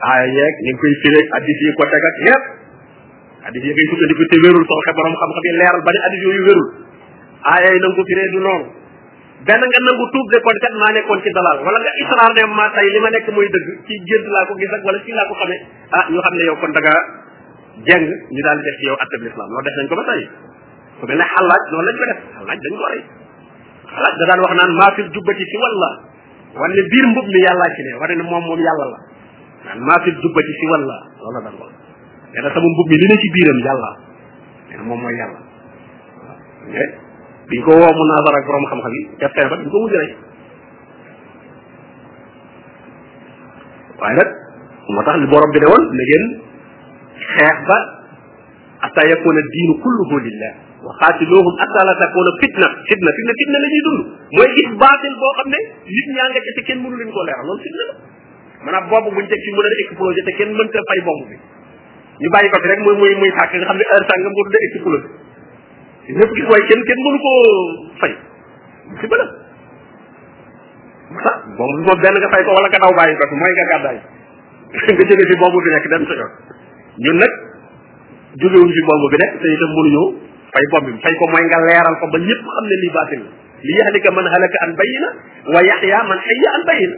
ay 0.02 0.26
yek 0.34 0.54
ñu 0.66 0.72
koy 0.82 0.94
fi 1.02 1.08
rek 1.14 1.28
addi 1.38 1.52
yi 1.62 1.68
ko 1.78 1.84
teg 1.86 2.04
ak 2.10 2.18
yépp 2.26 2.44
addis 3.46 3.62
yi 3.66 3.70
ngay 3.70 3.86
ko 3.86 3.96
te 4.02 4.06
wërul 4.10 4.42
wérul 4.46 4.66
soxxe 4.66 4.92
borom 4.98 5.14
xam-xam 5.14 5.46
yi 5.46 5.52
leral 5.62 5.82
bari 5.86 6.00
addi 6.10 6.18
addis 6.18 6.42
wërul 6.48 6.62
ay 7.54 7.62
ay 7.70 7.74
yi 7.78 7.80
nangu 7.86 8.02
firee 8.10 8.30
du 8.34 8.40
non 8.46 8.62
ben 9.46 9.62
nga 9.62 9.80
nangu 9.86 10.06
tuub 10.10 10.28
de 10.34 10.38
kon 10.42 10.58
kat 10.58 10.74
ma 10.82 10.88
nekkon 10.98 11.20
ci 11.22 11.30
dalal 11.30 11.58
wala 11.62 11.78
nga 11.86 11.94
israr 12.02 12.32
ne 12.34 12.42
ma 12.50 12.66
tay 12.74 12.88
lima 12.90 13.06
ma 13.06 13.10
nekk 13.14 13.30
mooy 13.30 13.46
dëgg 13.46 13.68
ci 13.86 13.94
gént 14.10 14.26
la 14.26 14.42
ko 14.50 14.58
gis 14.58 14.74
ak 14.74 14.82
wala 14.82 14.98
ci 15.06 15.14
la 15.14 15.30
ko 15.30 15.38
xamé 15.38 15.58
ah 15.94 16.04
ñu 16.10 16.18
xamné 16.18 16.44
yow 16.50 16.58
kon 16.58 16.74
daga 16.74 16.94
jeng 17.86 18.10
ñu 18.10 18.42
daal 18.42 18.58
def 18.58 18.76
ci 18.82 18.86
yow 18.90 18.98
attab 18.98 19.22
l'islam 19.22 19.48
lo 19.54 19.62
def 19.62 19.76
nañ 19.78 19.86
ko 19.90 19.96
ba 20.02 20.06
tay 20.10 20.22
ko 20.98 21.04
mel 21.06 21.22
halaj 21.22 21.62
xalaaj 21.70 21.86
lañ 21.86 21.96
ko 22.02 22.06
def 22.10 22.20
halaj 22.42 22.58
dañ 22.66 22.74
ko 22.82 22.86
rey 22.90 23.04
da 23.92 24.24
daan 24.30 24.40
wax 24.46 24.54
naan 24.60 24.72
maa 24.80 24.92
fil 24.96 25.10
jubbati 25.12 25.44
si 25.52 25.58
walla 25.64 25.90
wanne 26.56 26.82
biir 26.92 27.06
mbub 27.12 27.28
mi 27.28 27.40
yàlla 27.44 27.68
ci 27.76 27.82
ne 27.88 27.92
wane 28.00 28.14
ne 28.16 28.24
moom 28.24 28.44
moom 28.48 28.60
yàlla 28.60 28.86
la 28.94 29.00
naan 29.66 29.80
maa 29.88 30.00
fil 30.06 30.16
jubbati 30.24 30.52
si 30.60 30.66
walla 30.72 30.98
loolu 31.20 31.40
daan 31.44 31.56
wax 31.60 31.72
nee 32.32 32.42
na 32.42 32.50
sama 32.56 32.68
mbub 32.76 32.88
mi 32.88 32.96
li 33.02 33.08
ne 33.12 33.16
ci 33.22 33.28
biiram 33.36 33.60
yàlla 33.68 33.92
nee 34.70 34.78
na 34.80 34.84
moom 34.84 35.00
mooy 35.04 35.16
yàlla 35.20 35.40
biñ 37.52 37.62
ko 37.68 37.72
woo 37.82 37.92
mu 37.92 38.04
naasar 38.12 38.34
ak 38.40 38.44
borom 38.48 38.66
xam-xam 38.72 38.94
yi 38.96 39.02
destin 39.20 39.48
ba 39.52 39.56
dañ 39.60 39.70
ko 39.72 39.78
mujj 39.84 39.96
rek 40.00 40.12
waaye 44.00 44.16
nag 44.16 44.30
moo 44.96 45.04
tax 45.04 45.16
li 45.20 45.28
borom 45.28 45.50
bi 45.52 45.60
ne 45.60 45.68
woon 45.68 45.84
ne 46.00 46.04
ngeen 46.08 46.26
xeex 47.28 47.58
ba 47.68 47.78
atta 48.88 49.02
yakuna 49.10 49.42
diinu 49.52 49.74
kulluhu 49.84 50.16
lillah 50.26 50.71
waxaatiluhum 50.82 51.48
atta 51.66 51.82
la 51.90 51.94
takuna 52.02 52.32
fitna 52.42 52.68
fitna 52.90 53.10
fitna 53.18 53.32
fitna 53.40 53.58
la 53.64 53.68
ñuy 53.74 53.82
dund 53.88 54.02
mooy 54.38 54.50
gis 54.58 54.70
baatil 54.82 55.16
boo 55.22 55.34
xam 55.38 55.48
ne 55.54 55.60
nit 55.86 56.08
ñaa 56.16 56.28
nga 56.32 56.42
ca 56.46 56.52
te 56.58 56.62
kenn 56.68 56.80
mënu 56.84 56.96
leen 57.00 57.12
ko 57.14 57.22
leeral 57.28 57.46
loolu 57.50 57.62
fitna 57.66 57.86
la 57.90 57.94
maanaam 58.66 58.86
boobu 58.90 59.10
buñ 59.16 59.26
teg 59.30 59.42
ci 59.46 59.50
mën 59.56 59.62
a 59.70 59.72
explosé 59.86 60.22
te 60.30 60.34
kenn 60.40 60.52
mënta 60.58 60.80
fay 60.90 61.00
bomb 61.08 61.22
bi 61.30 61.36
ñu 62.22 62.28
bàyyi 62.34 62.50
ko 62.54 62.58
fi 62.64 62.68
rek 62.74 62.82
mooy 62.86 62.96
mooy 62.98 63.14
muy 63.22 63.30
tàkk 63.38 63.54
nga 63.62 63.68
xam 63.70 63.78
ne 63.78 63.86
heure 63.92 64.06
sàngam 64.10 64.34
nga 64.34 64.44
tuddee 64.46 64.64
explosé 64.70 65.08
ñëpp 66.18 66.32
gis 66.40 66.48
waaye 66.50 66.66
kenn 66.72 66.82
kenn 66.90 67.00
mënu 67.06 67.18
koo 67.24 67.40
fay 68.02 68.14
si 69.02 69.06
bëla 69.12 69.28
sax 71.24 71.38
bomb 71.62 71.74
bi 71.78 71.82
moom 71.86 72.00
benn 72.04 72.16
nga 72.24 72.30
fay 72.36 72.42
ko 72.48 72.52
wala 72.58 72.68
nga 72.74 72.82
daw 72.86 72.94
bàyyi 73.02 73.20
ko 73.20 73.24
fi 73.30 73.36
mooy 73.42 73.54
nga 73.60 73.66
gàddaay 73.74 73.98
nga 74.98 75.04
jóge 75.08 75.26
fi 75.30 75.36
bomb 75.46 75.56
bi 75.62 75.70
nekk 75.76 75.88
dem 75.94 76.04
sa 76.10 76.14
yoon 76.20 76.34
ñun 77.06 77.18
nag 77.22 77.34
jógewuñ 78.42 78.70
fi 78.76 78.82
bomb 78.90 79.04
bi 79.14 79.18
nekk 79.24 79.34
te 79.42 79.48
itam 79.56 79.74
mënuñoo 79.78 80.10
fay 80.52 80.64
bob 80.72 80.84
bi 80.84 80.94
fay 81.00 81.14
ko 81.16 81.24
mooy 81.32 81.44
nga 81.48 81.60
leeral 81.64 81.96
ko 82.00 82.06
ba 82.12 82.18
ñëpp 82.28 82.42
xam 82.56 82.66
ne 82.68 82.76
lii 82.84 82.94
baatin 82.96 83.22
li 83.66 83.74
yahlika 83.80 84.10
man 84.16 84.28
halaka 84.28 84.58
an 84.68 84.72
bayina 84.80 85.08
wa 85.56 85.60
yahya 85.64 86.00
man 86.10 86.20
hayya 86.28 86.50
an 86.58 86.64
bayina 86.68 86.98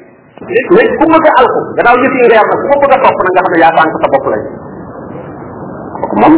nit 0.53 0.65
ku 0.97 1.03
bëgg 1.09 1.27
alku 1.39 1.59
gannaaw 1.77 1.97
yëf 2.01 2.13
yi 2.17 2.23
leer 2.33 2.41
na 2.41 2.57
ku 2.57 2.65
ko 2.65 2.75
bëgg 2.81 2.93
a 2.97 2.99
topp 3.05 3.19
na 3.21 3.29
nga 3.29 3.43
xam 3.45 3.51
ne 3.53 3.57
yaa 3.61 3.75
sànq 3.77 3.91
sa 4.01 4.07
bopp 4.13 4.25
lay 4.33 4.43
kooku 5.99 6.15
moom 6.21 6.33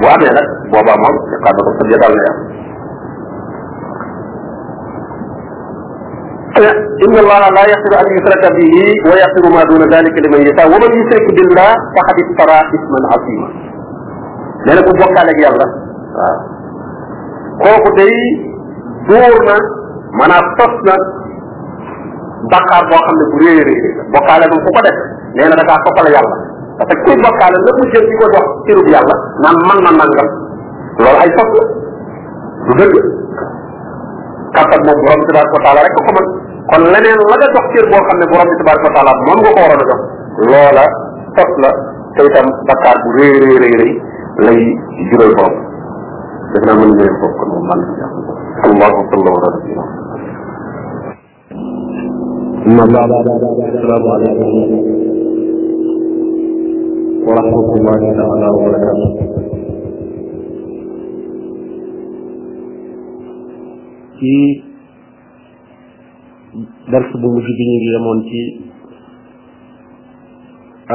bu 0.00 0.04
amee 0.12 0.32
nag 0.36 0.48
boobaa 0.72 0.98
moom 1.02 1.16
yaakaar 1.32 1.52
na 1.56 1.64
ko 1.66 1.70
sa 1.78 1.88
jëdal 1.92 2.14
na 2.16 2.24
yàlla 2.28 2.56
إن 6.98 7.14
الله 7.22 7.40
لا 7.54 7.64
يغفر 7.70 7.92
أن 8.02 8.06
يشرك 8.18 8.42
به 8.56 8.74
ويغفر 9.08 9.44
ما 9.54 9.62
دون 9.70 9.82
ذلك 9.94 10.14
لمن 10.24 10.40
يشاء 10.42 10.66
ومن 10.66 10.90
يشرك 10.98 11.26
بالله 11.36 11.72
فقد 11.96 12.16
افترى 12.24 12.58
إثما 12.74 13.00
عظيما. 13.12 13.48
لأنك 14.66 14.88
بوكا 14.98 15.22
لك 15.28 15.38
يلا. 15.38 15.66
kooku 17.60 17.88
day 17.98 18.16
dóor 19.10 19.36
na 19.50 19.56
maanaam 20.18 20.46
tos 20.58 20.74
na 20.86 20.94
bakkaar 22.52 22.82
boo 22.86 23.00
xam 23.04 23.16
ne 23.18 23.24
bu 23.32 23.36
réy 23.44 23.60
réy 23.68 23.82
la 23.98 24.02
bokkaale 24.14 24.46
bu 24.52 24.56
ko 24.64 24.68
ko 24.76 24.80
def 24.86 24.98
nee 25.36 25.48
na 25.48 25.56
da 25.58 25.64
kaa 25.70 25.80
soppale 25.86 26.10
yàlla 26.14 26.30
parce 26.78 26.94
que 26.94 27.02
kuy 27.04 27.16
bokkaale 27.24 27.56
la 27.66 27.70
mu 27.78 27.84
jël 27.92 28.04
di 28.10 28.14
ko 28.20 28.26
jox 28.34 28.46
cirub 28.66 28.88
yàlla 28.94 29.14
naan 29.42 29.56
man 29.68 29.78
na 29.86 29.90
nangam 29.98 30.28
loolu 31.02 31.20
ay 31.24 31.30
tos 31.38 31.50
la 31.58 31.64
du 32.68 32.72
dëgg 32.78 33.06
kàttan 34.54 34.80
moom 34.86 35.02
borom 35.04 35.20
tabaraka 35.26 35.56
wa 35.56 35.62
taala 35.66 35.84
rek 35.84 35.94
ko 35.96 36.02
kon 36.72 36.84
leneen 36.94 37.18
la 37.30 37.36
nga 37.36 37.48
jox 37.54 37.66
boo 37.90 38.04
xam 38.06 38.18
ne 38.22 38.26
borom 38.30 38.48
taala 38.94 39.12
moom 39.26 39.38
nga 39.42 39.50
ko 39.56 39.60
a 39.74 39.82
jox 39.90 40.00
loola 40.50 40.84
tos 41.40 41.52
la 41.66 41.70
te 42.16 42.20
itam 42.30 42.46
bakkaar 42.70 42.96
bu 43.02 43.10
lay 44.46 44.62
jural 45.10 45.34
borom 45.42 45.66
كلام 46.52 46.78
اللي 46.82 47.04
يفوق 47.04 47.38
الله 47.46 47.78
صلى 49.10 49.16
الله 49.20 49.40
عليه 49.44 49.58
وسلم 49.64 49.88
أما 52.66 52.84
بعد 52.96 53.10
السلام 53.22 54.04
عليكم 54.14 54.72
ورحمة 57.28 57.68
الله 57.76 57.98
تعالى 58.14 58.48
وبركاته 58.54 59.10
في 64.20 64.34
درس 66.92 67.10
بمجدين 67.22 67.70
اليمون 67.82 68.18
في 68.30 68.40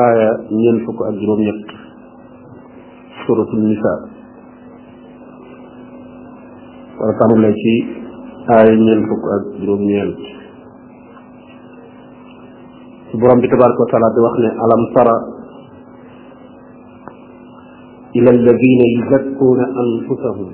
آية 0.09 0.29
من 0.51 0.85
فوق 0.85 1.07
أجرم 1.07 1.39
يقف 1.49 1.71
سورة 3.27 3.49
النساء 3.53 4.12
وركانوا 7.03 7.37
لي 7.43 7.53
شي 7.63 7.75
آية 8.57 8.75
نيل 8.85 8.99
فوق 9.07 9.23
جروب 9.61 9.79
نيل 9.87 10.09
سبحان 13.13 13.39
بك 13.43 13.53
بارك 13.63 13.79
وتعالى 13.79 14.07
ألم 14.63 14.83
ترى 14.95 15.15
إلى 18.15 18.29
الذين 18.37 18.79
يزكون 18.95 19.59
أنفسهم 19.83 20.53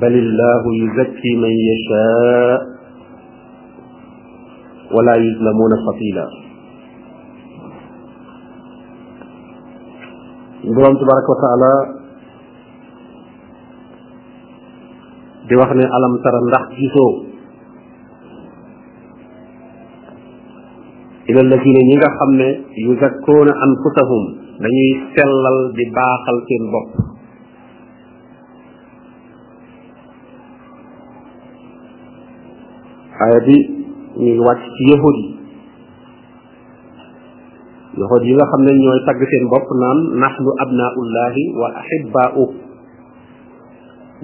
بل 0.00 0.14
الله 0.24 0.62
يزكي 0.82 1.32
من 1.36 1.54
يشاء 1.70 2.60
ولا 4.96 5.14
يظلمون 5.26 5.72
فتيلا 5.86 6.26
سبحان 10.70 10.94
تبارك 11.02 11.28
وتعالى 11.32 11.93
di 15.44 15.52
wax 15.60 15.70
ne 15.76 15.84
alam 15.84 16.12
tara 16.24 16.40
ndax 16.40 16.64
gisoo 16.80 17.10
ila 21.28 21.40
alladina 21.44 21.80
ñi 21.88 21.94
nga 22.00 22.08
xam 22.16 22.30
ne 22.40 22.48
yuzakkuuna 22.88 23.52
anfusahum 23.64 24.22
dañuy 24.60 24.90
sellal 25.16 25.58
di 25.76 25.84
baaxal 25.96 26.36
seen 26.48 26.62
bopp 26.72 26.88
aaya 33.20 33.40
bi 33.44 33.56
ñu 34.24 34.32
ngi 34.32 34.40
wàcc 34.40 34.64
ci 34.64 34.84
yahud 34.96 35.16
yi 35.20 35.32
yahud 38.00 38.22
yi 38.24 38.32
nga 38.32 38.46
xam 38.48 38.62
ne 38.64 38.72
ñooy 38.80 39.00
tagg 39.04 39.20
seen 39.28 39.44
bopp 39.52 39.66
naan 39.80 39.98
nahnu 40.24 40.50
abnaullahi 40.62 41.42
wa 41.52 41.68
ahibbauh 41.80 42.52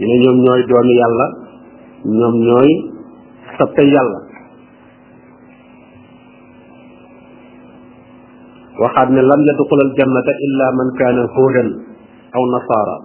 ñu 0.00 0.06
ñoom 0.22 0.36
ñooy 0.46 0.62
doomi 0.70 0.94
yàlla 1.00 1.26
ñoom 2.18 2.34
ñooy 2.46 2.70
soppe 3.56 3.82
yàlla 3.94 4.20
waxaat 8.80 9.08
ne 9.14 9.20
lan 9.30 9.40
yadxul 9.48 9.78
al 9.84 9.92
jannata 9.98 10.32
illa 10.46 10.66
man 10.78 10.88
kaana 10.98 11.22
huudan 11.34 11.68
aw 12.36 12.42
nasaara 12.54 12.96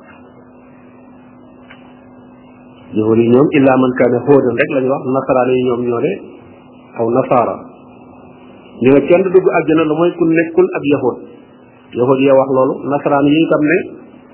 yahuud 2.97 3.19
ñoom 3.33 3.47
illa 3.57 3.73
man 3.81 3.91
kaana 3.99 4.17
wax 4.27 4.83
nasaraan 5.17 5.49
yi 5.55 5.63
ñoom 5.67 5.81
ñoo 5.87 6.01
ne 6.05 6.13
aw 6.99 7.05
nasaara 7.17 7.55
ñu 8.81 8.89
ne 8.93 8.99
kenn 9.07 9.23
dugg 9.35 9.47
àjjana 9.57 9.83
lu 9.89 9.93
mooy 9.99 10.11
ku 10.17 10.23
nekkul 10.37 10.67
ab 10.77 10.83
yahuud 10.93 11.17
yahuud 11.99 12.19
ya 12.27 12.33
wax 12.39 12.49
loolu 12.55 12.73
nasaraan 12.91 13.25
yi 13.31 13.37
itam 13.43 13.63
ne 13.71 13.77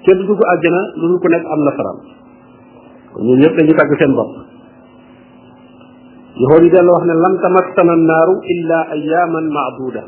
kenn 0.06 0.20
dugg 0.30 0.42
àjjana 0.54 0.82
lu 1.08 1.16
ku 1.22 1.28
nekk 1.34 1.46
am 1.54 1.62
nasaraan 1.70 2.00
kon 3.14 3.24
ñoom 3.28 3.40
ñëpp 3.42 3.56
dañu 3.58 3.96
seen 4.00 4.14
bopp 4.16 4.32
yahood 6.42 6.64
yi 6.64 6.70
dellu 6.72 6.92
wax 6.96 7.04
ne 7.10 7.14
lan 7.24 7.34
tamassana 7.44 7.96
naaru 7.96 8.36
illa 8.54 8.78
ayaaman 8.96 9.46
maaduda 9.56 10.04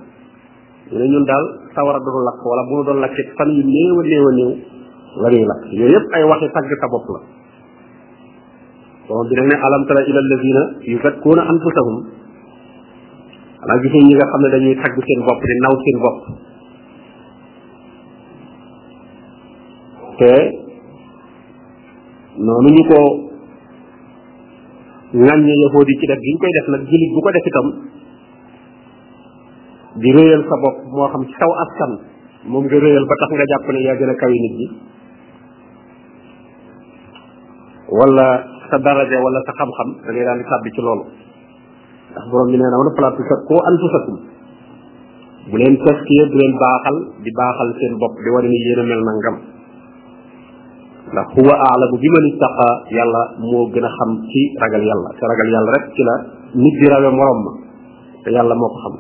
ñu 0.92 0.98
ne 1.00 1.06
ñun 1.12 1.26
daal 1.26 1.46
sawara 1.76 2.00
du 2.00 2.10
lakk 2.28 2.40
wala 2.50 2.64
bu 2.70 2.76
nu 2.80 2.84
doon 2.86 3.00
lakkit 3.04 3.28
fan 3.38 3.50
yu 3.52 3.64
néew 3.64 3.96
a 4.00 4.04
néew 4.12 4.26
a 4.30 4.32
néew 4.38 4.52
la 5.24 5.30
ñuy 5.30 5.46
lakk 5.50 5.64
yooyu 5.72 5.94
yëpp 5.94 6.16
ay 6.16 6.24
waxi 6.30 6.48
tàgg 6.56 6.72
sa 6.80 6.88
bopp 6.94 7.06
la 7.14 7.20
borom 9.08 9.26
bi 9.28 9.34
nag 9.36 9.48
ne 9.52 9.56
alam 9.68 9.84
tara 9.88 10.02
ila 10.10 10.20
alladina 10.24 10.62
yuzakkuuna 10.94 11.42
anfusahum 11.52 11.96
xanaa 13.60 13.82
gisee 13.84 14.04
ñi 14.08 14.14
nga 14.16 14.26
xam 14.32 14.42
ne 14.44 14.50
dañuy 14.56 14.76
tagg 14.82 14.96
seen 15.08 15.20
bopp 15.28 15.40
di 15.48 15.54
naw 15.64 15.74
seen 15.84 15.98
bopp 16.04 16.20
te 20.20 20.63
noonu 22.38 22.70
ñu 22.74 22.84
ko 22.90 23.00
ŋàññe 25.14 25.54
yahood 25.62 25.86
di 25.86 25.94
ci 26.02 26.06
def 26.08 26.18
gi 26.18 26.32
ñu 26.34 26.40
koy 26.42 26.50
def 26.58 26.68
nag 26.74 26.82
jullit 26.90 27.10
bu 27.14 27.20
ko 27.22 27.30
def 27.32 27.46
itam 27.50 27.68
di 30.02 30.10
réyal 30.12 30.42
sa 30.50 30.56
bopp 30.62 30.78
moo 30.90 31.08
xam 31.14 31.22
ci 31.30 31.34
kaw 31.38 31.52
askan 31.64 31.92
moom 32.50 32.64
nga 32.66 32.78
réyal 32.82 33.06
ba 33.06 33.16
tax 33.22 33.30
nga 33.38 33.46
jàpp 33.50 33.68
ne 33.72 33.80
yaa 33.86 33.98
gën 34.00 34.10
a 34.12 34.16
kawi 34.20 34.40
nit 34.42 34.54
ñi 34.60 34.68
wala 37.98 38.28
sa 38.74 38.78
daraja 38.86 39.18
wala 39.22 39.40
sa 39.46 39.52
xam-xam 39.58 39.90
da 40.06 40.10
ngay 40.12 40.26
daal 40.26 40.40
di 40.42 40.46
sàbbi 40.50 40.70
ci 40.74 40.82
loolu 40.82 41.06
ndax 42.12 42.26
borom 42.34 42.50
bi 42.52 42.58
nee 42.58 42.70
na 42.74 42.80
wala 42.82 42.92
palaatu 42.98 43.22
sa 43.30 43.36
koo 43.48 43.62
antu 43.70 43.88
sakum 43.94 44.18
bu 45.50 45.56
leen 45.62 45.76
taskiyee 45.86 46.26
bu 46.32 46.38
leen 46.42 46.54
baaxal 46.62 46.98
di 47.24 47.30
baaxal 47.38 47.70
seen 47.78 47.94
bopp 48.02 48.14
di 48.24 48.30
wane 48.34 48.48
ni 48.50 48.58
yéen 48.66 48.82
a 48.82 48.84
mel 48.90 49.04
na 49.08 49.14
ngam 49.22 49.38
ndax 51.14 51.28
huwa 51.38 51.54
a'lamu 51.54 51.96
biman 52.02 52.24
ittaqa 52.34 52.70
yalla 52.98 53.22
mo 53.38 53.70
gëna 53.70 53.86
xam 53.98 54.10
ci 54.34 54.42
ragal 54.62 54.82
yalla 54.90 55.10
te 55.18 55.22
ragal 55.32 55.50
yalla 55.56 55.70
rek 55.78 55.86
ci 55.94 56.02
la 56.10 56.14
nit 56.62 56.74
di 56.82 56.86
rawé 56.90 57.10
morom 57.18 57.40
ma 57.46 57.52
te 58.26 58.30
yalla 58.34 58.56
moko 58.58 58.78
xam 58.84 58.96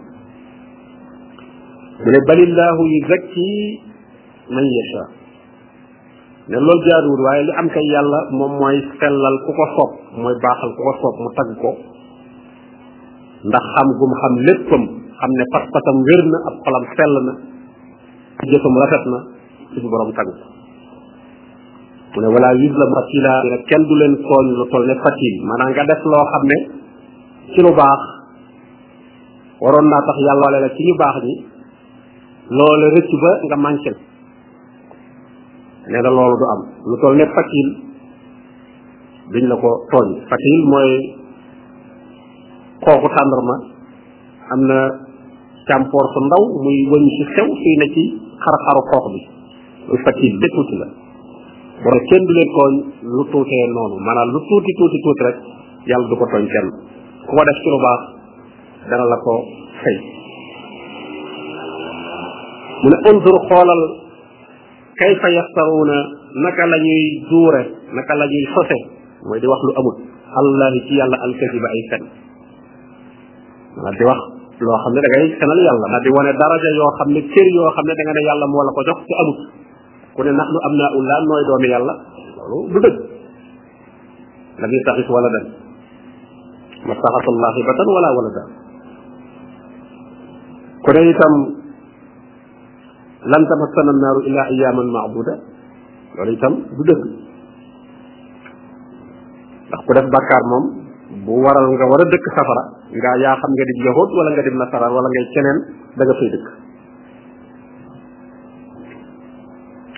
ne 2.13 2.17
balillahu 2.29 2.81
yuzakki 2.93 3.49
man 4.53 4.61
yasha 4.77 5.03
ne 6.53 6.57
lool 6.61 6.79
jaaruwul 6.87 7.23
waaye 7.27 7.41
li 7.49 7.53
am 7.59 7.67
kay 7.73 7.81
yàlla 7.95 8.19
moom 8.31 8.53
mooy 8.61 8.77
sellal 9.01 9.35
ku 9.49 9.51
ko 9.57 9.65
sopp 9.77 9.91
mooy 10.21 10.35
baaxal 10.43 10.69
ku 10.77 10.81
ko 10.85 10.93
sopp 11.01 11.15
mu 11.23 11.29
tag 11.37 11.49
ko 11.65 11.71
ndax 13.49 13.63
xam 13.73 13.87
gum 13.99 14.11
xam 14.21 14.33
léppam 14.47 14.83
xam 15.19 15.31
ne 15.37 15.45
pas-pasam 15.53 15.97
wér 16.09 16.23
na 16.33 16.37
ab 16.49 16.55
xolam 16.61 16.85
sell 16.97 17.13
na 17.25 17.33
jëfam 18.51 18.75
rafet 18.85 19.03
na 19.11 19.19
suñu 19.73 19.89
borom 19.89 20.13
tag 20.13 20.29
ko 20.37 20.52
mu 22.13 22.21
ne 22.21 22.29
wala 22.29 22.49
yub 22.61 22.75
la 22.77 22.85
fatila 22.93 23.33
rek 23.49 23.61
kenn 23.69 23.83
du 23.89 23.95
leen 23.97 24.13
tooñ 24.25 24.45
lu 24.53 24.63
toll 24.71 24.85
ne 24.89 24.95
fatil 25.03 25.35
maanaam 25.49 25.69
nga 25.73 25.83
def 25.89 26.01
loo 26.11 26.25
xam 26.31 26.43
ne 26.51 26.57
ci 27.53 27.59
lu 27.65 27.71
baax 27.79 28.01
waroon 29.63 29.87
naa 29.89 30.01
tax 30.07 30.15
yàlla 30.25 30.43
wale 30.45 30.59
la 30.65 30.69
ci 30.77 30.81
ñu 30.85 30.93
baax 31.01 31.15
ñi 31.27 31.33
loola 32.57 32.85
rëcc 32.95 33.11
ba 33.23 33.31
nga 33.45 33.57
manquel 33.65 33.97
nee 35.89 36.01
na 36.05 36.09
loolu 36.15 36.35
du 36.41 36.45
am 36.53 36.61
lu 36.89 36.95
toll 37.01 37.15
ne 37.17 37.25
fatil 37.35 37.67
duñ 39.33 39.43
la 39.51 39.55
ko 39.61 39.69
tooñ 39.91 40.07
fatil 40.29 40.57
mooy 40.71 40.91
xooxu 42.85 43.07
tàndarma 43.13 43.55
am 44.53 44.61
na 44.69 44.77
càmpoor 45.67 46.05
su 46.13 46.19
ndaw 46.27 46.43
muy 46.63 46.77
wëñ 46.91 47.03
si 47.15 47.23
xew 47.33 47.47
suy 47.59 47.73
na 47.81 47.85
ci 47.95 48.01
xar-xaru 48.43 48.81
xoox 48.91 49.05
bi 49.13 49.21
muy 49.89 49.99
fatil 50.05 50.33
bépp 50.41 50.69
la 50.81 50.87
borom 51.83 52.01
kenn 52.09 52.23
du 52.27 52.33
leen 52.37 52.49
tooñ 52.55 52.71
lu 53.15 53.21
tuutee 53.33 53.65
noonu 53.75 53.95
maanaam 54.05 54.29
lu 54.33 54.39
tuuti 54.49 54.71
tuuti 54.79 54.97
tuuti 55.03 55.23
rek 55.27 55.37
yàlla 55.89 56.07
du 56.09 56.15
ko 56.19 56.25
tooñ 56.33 56.45
kenn 56.53 56.67
ku 57.27 57.31
ko 57.37 57.41
def 57.47 57.57
ci 57.63 57.67
lu 57.73 57.79
baax 57.85 58.01
dana 58.89 59.05
la 59.11 59.17
ko 59.25 59.33
fay 59.83 59.97
mu 62.83 62.87
ne 62.91 62.97
undur 63.11 63.37
xoolal 63.49 63.81
kayfa 65.01 65.27
yaxtaruuna 65.37 65.97
naka 66.43 66.63
la 66.71 66.77
ñuy 66.85 67.03
duure 67.29 67.61
naka 67.95 68.13
la 68.19 68.25
ñuy 68.31 68.45
sose 68.55 68.77
mooy 69.27 69.39
di 69.43 69.47
wax 69.51 69.59
lu 69.67 69.71
amut 69.79 69.97
allahi 70.39 70.79
ci 70.87 70.93
yàlla 70.99 71.17
alkasiba 71.25 71.67
ay 71.75 71.81
fen 71.91 72.03
maanaam 73.75 73.95
di 73.99 74.03
wax 74.09 74.21
loo 74.65 74.73
xam 74.83 74.91
ne 74.95 74.99
da 75.03 75.09
ngay 75.11 75.25
fenal 75.39 75.59
yàlla 75.67 75.97
di 76.03 76.09
wane 76.15 76.31
daraja 76.41 76.69
yoo 76.79 76.91
xam 76.99 77.09
ne 77.15 77.21
cër 77.33 77.47
yoo 77.57 77.69
xam 77.75 77.85
ne 77.87 77.93
da 77.97 78.03
nga 78.07 78.13
ne 78.15 78.21
yàlla 78.27 78.45
moo 78.53 78.63
la 78.67 78.71
ko 78.75 78.81
jox 78.87 78.99
te 79.07 79.15
amut 79.23 79.39
ku 80.13 80.19
ne 80.21 80.31
nax 80.31 80.47
nu 80.53 80.59
am 80.61 80.73
naa 80.77 80.91
ullaa 80.97 81.19
nooy 81.27 81.43
doomi 81.49 81.67
yàlla 81.73 81.93
loolu 82.49 82.67
du 82.73 82.77
dëgg 82.85 82.95
lam 84.61 84.71
yattaxis 84.77 85.09
waladan 85.13 85.45
mattaxasallahi 86.89 87.59
batan 87.69 87.87
wala 87.97 88.09
walada 88.17 88.43
ku 90.85 90.89
ne 90.93 91.01
itam 91.11 91.33
lan 93.33 93.41
tamassana 93.49 93.89
annaaru 93.95 94.19
illaa 94.29 94.47
ayaaman 94.53 94.87
maaduda 94.95 95.33
loolu 96.17 96.31
itam 96.37 96.53
du 96.77 96.83
dëgg 96.89 97.01
ndax 99.69 99.81
ku 99.87 99.91
def 99.97 100.07
bàkkaar 100.13 100.43
moom 100.51 100.63
bu 101.25 101.33
waral 101.45 101.65
nga 101.73 101.85
war 101.89 102.01
a 102.01 102.05
dëkk 102.13 102.25
safara 102.37 102.63
nga 102.97 103.09
yaa 103.23 103.35
xam 103.41 103.51
nga 103.57 103.65
di 103.69 103.73
yahud 103.87 104.09
wala 104.17 104.29
nga 104.29 104.45
di 104.45 104.51
nasaraan 104.61 104.93
wala 104.93 105.07
ngay 105.09 105.25
keneen 105.33 105.57
da 105.97 106.13
fay 106.21 106.29
dëkk 106.37 106.49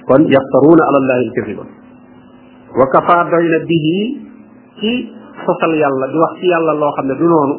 kon 0.06 0.22
yaftaruuna 0.30 0.84
ala 0.90 0.98
allahi 1.02 1.22
alkadiba 1.30 1.66
wa 2.78 2.86
kafa 2.94 3.16
bayna 3.34 3.58
bihi 3.66 3.98
ci 4.80 4.92
sosal 5.46 5.74
yàlla 5.74 6.06
di 6.14 6.18
wax 6.18 6.32
ci 6.40 6.46
yàlla 6.50 6.72
lo 6.78 6.88
xamne 6.94 7.14
du 7.18 7.28
nonu 7.30 7.56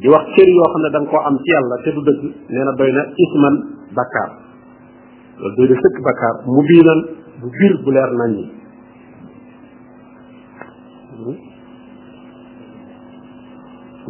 di 0.00 0.06
wax 0.08 0.24
ci 0.38 0.42
yo 0.46 0.64
xamne 0.72 0.88
dang 0.94 1.06
ko 1.10 1.16
am 1.18 1.34
ci 1.42 1.50
yàlla 1.50 1.74
te 1.82 1.90
du 1.92 2.00
deug 2.02 2.20
neena 2.48 2.72
na 2.78 3.02
isman 3.16 3.54
bakar 3.94 4.28
loolu 5.42 5.54
do 5.58 5.62
def 5.66 5.80
ci 5.82 6.00
bakar 6.06 6.34
mu 6.46 6.62
biinan 6.62 7.00
bu 7.42 7.46
bir 7.60 7.72
bu 7.84 7.90
leer 7.90 8.10
nañ 8.22 8.34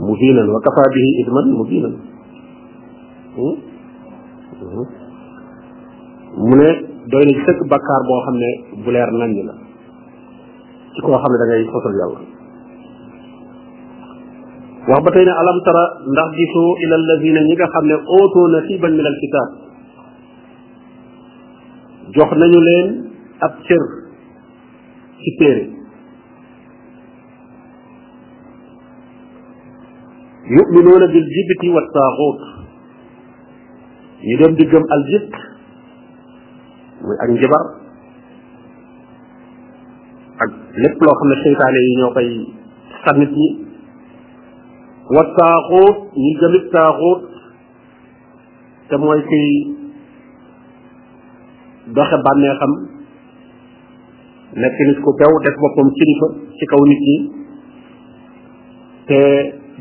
مبينا 0.04 0.42
وكفى 0.50 0.84
به 0.94 1.06
kafa 1.22 1.42
مبينا. 1.60 1.88
isman 1.88 1.94
mubinan 4.66 5.03
mu 6.36 6.54
ne 6.58 6.68
doy 7.12 7.24
na 7.28 7.42
sëkk 7.46 7.60
bakkaar 7.70 8.02
boo 8.08 8.20
xam 8.26 8.36
ne 8.42 8.50
bu 8.84 8.90
leer 8.90 9.10
nañ 9.12 9.30
la 9.48 9.54
ci 10.94 11.00
koo 11.04 11.16
xam 11.22 11.30
ne 11.32 11.38
da 11.42 11.46
ngay 11.48 11.62
sosal 11.72 11.94
yàlla 12.00 12.16
wax 14.88 15.00
ba 15.04 15.10
tey 15.14 15.24
ne 15.24 15.30
alam 15.40 15.58
tara 15.64 15.84
ndax 16.12 16.30
gisoo 16.38 16.70
ila 16.84 16.94
alladina 17.00 17.40
ñi 17.46 17.54
nga 17.56 17.66
xam 17.72 17.84
ne 17.90 17.94
ootoo 18.14 18.48
na 18.52 18.58
si 18.66 18.74
ban 18.82 18.92
minal 18.98 19.16
kitaab 19.20 19.50
jox 22.14 22.30
nañu 22.40 22.60
leen 22.68 22.86
ab 23.44 23.52
cër 23.66 23.82
ci 25.22 25.30
téere 25.38 25.64
yuminuuna 30.54 31.06
bil 31.14 31.26
jibti 31.34 31.68
wa 31.74 31.82
taaxuut 31.94 32.40
ñu 34.26 34.36
dem 34.42 34.52
di 34.58 34.64
gëm 34.70 34.82
al 34.94 35.02
jibt 35.10 35.36
muy 37.04 37.16
ak 37.20 37.28
njabar 37.28 37.64
ak 40.44 40.50
lépp 40.82 40.98
loo 41.04 41.14
xam 41.18 41.28
ne 41.32 41.36
seytaane 41.44 41.78
yi 41.86 41.90
ñoo 42.00 42.10
koy 42.16 42.28
sànnit 43.04 43.32
ñi 43.40 43.48
wa 45.14 45.22
taaxuut 45.36 45.96
ñi 46.22 46.30
gëmit 46.40 46.64
taaxuut 46.74 47.20
te 48.88 48.96
mooy 49.02 49.20
kuy 49.28 49.46
doxe 51.96 52.16
bànnee 52.26 52.54
xam 52.60 52.72
nekk 54.62 54.76
nit 54.88 54.98
ku 55.04 55.10
tew 55.18 55.32
def 55.44 55.56
boppam 55.62 55.88
kilifa 55.96 56.26
ci 56.58 56.64
kaw 56.72 56.82
nit 56.90 57.00
ñi 57.08 57.16
te 59.08 59.18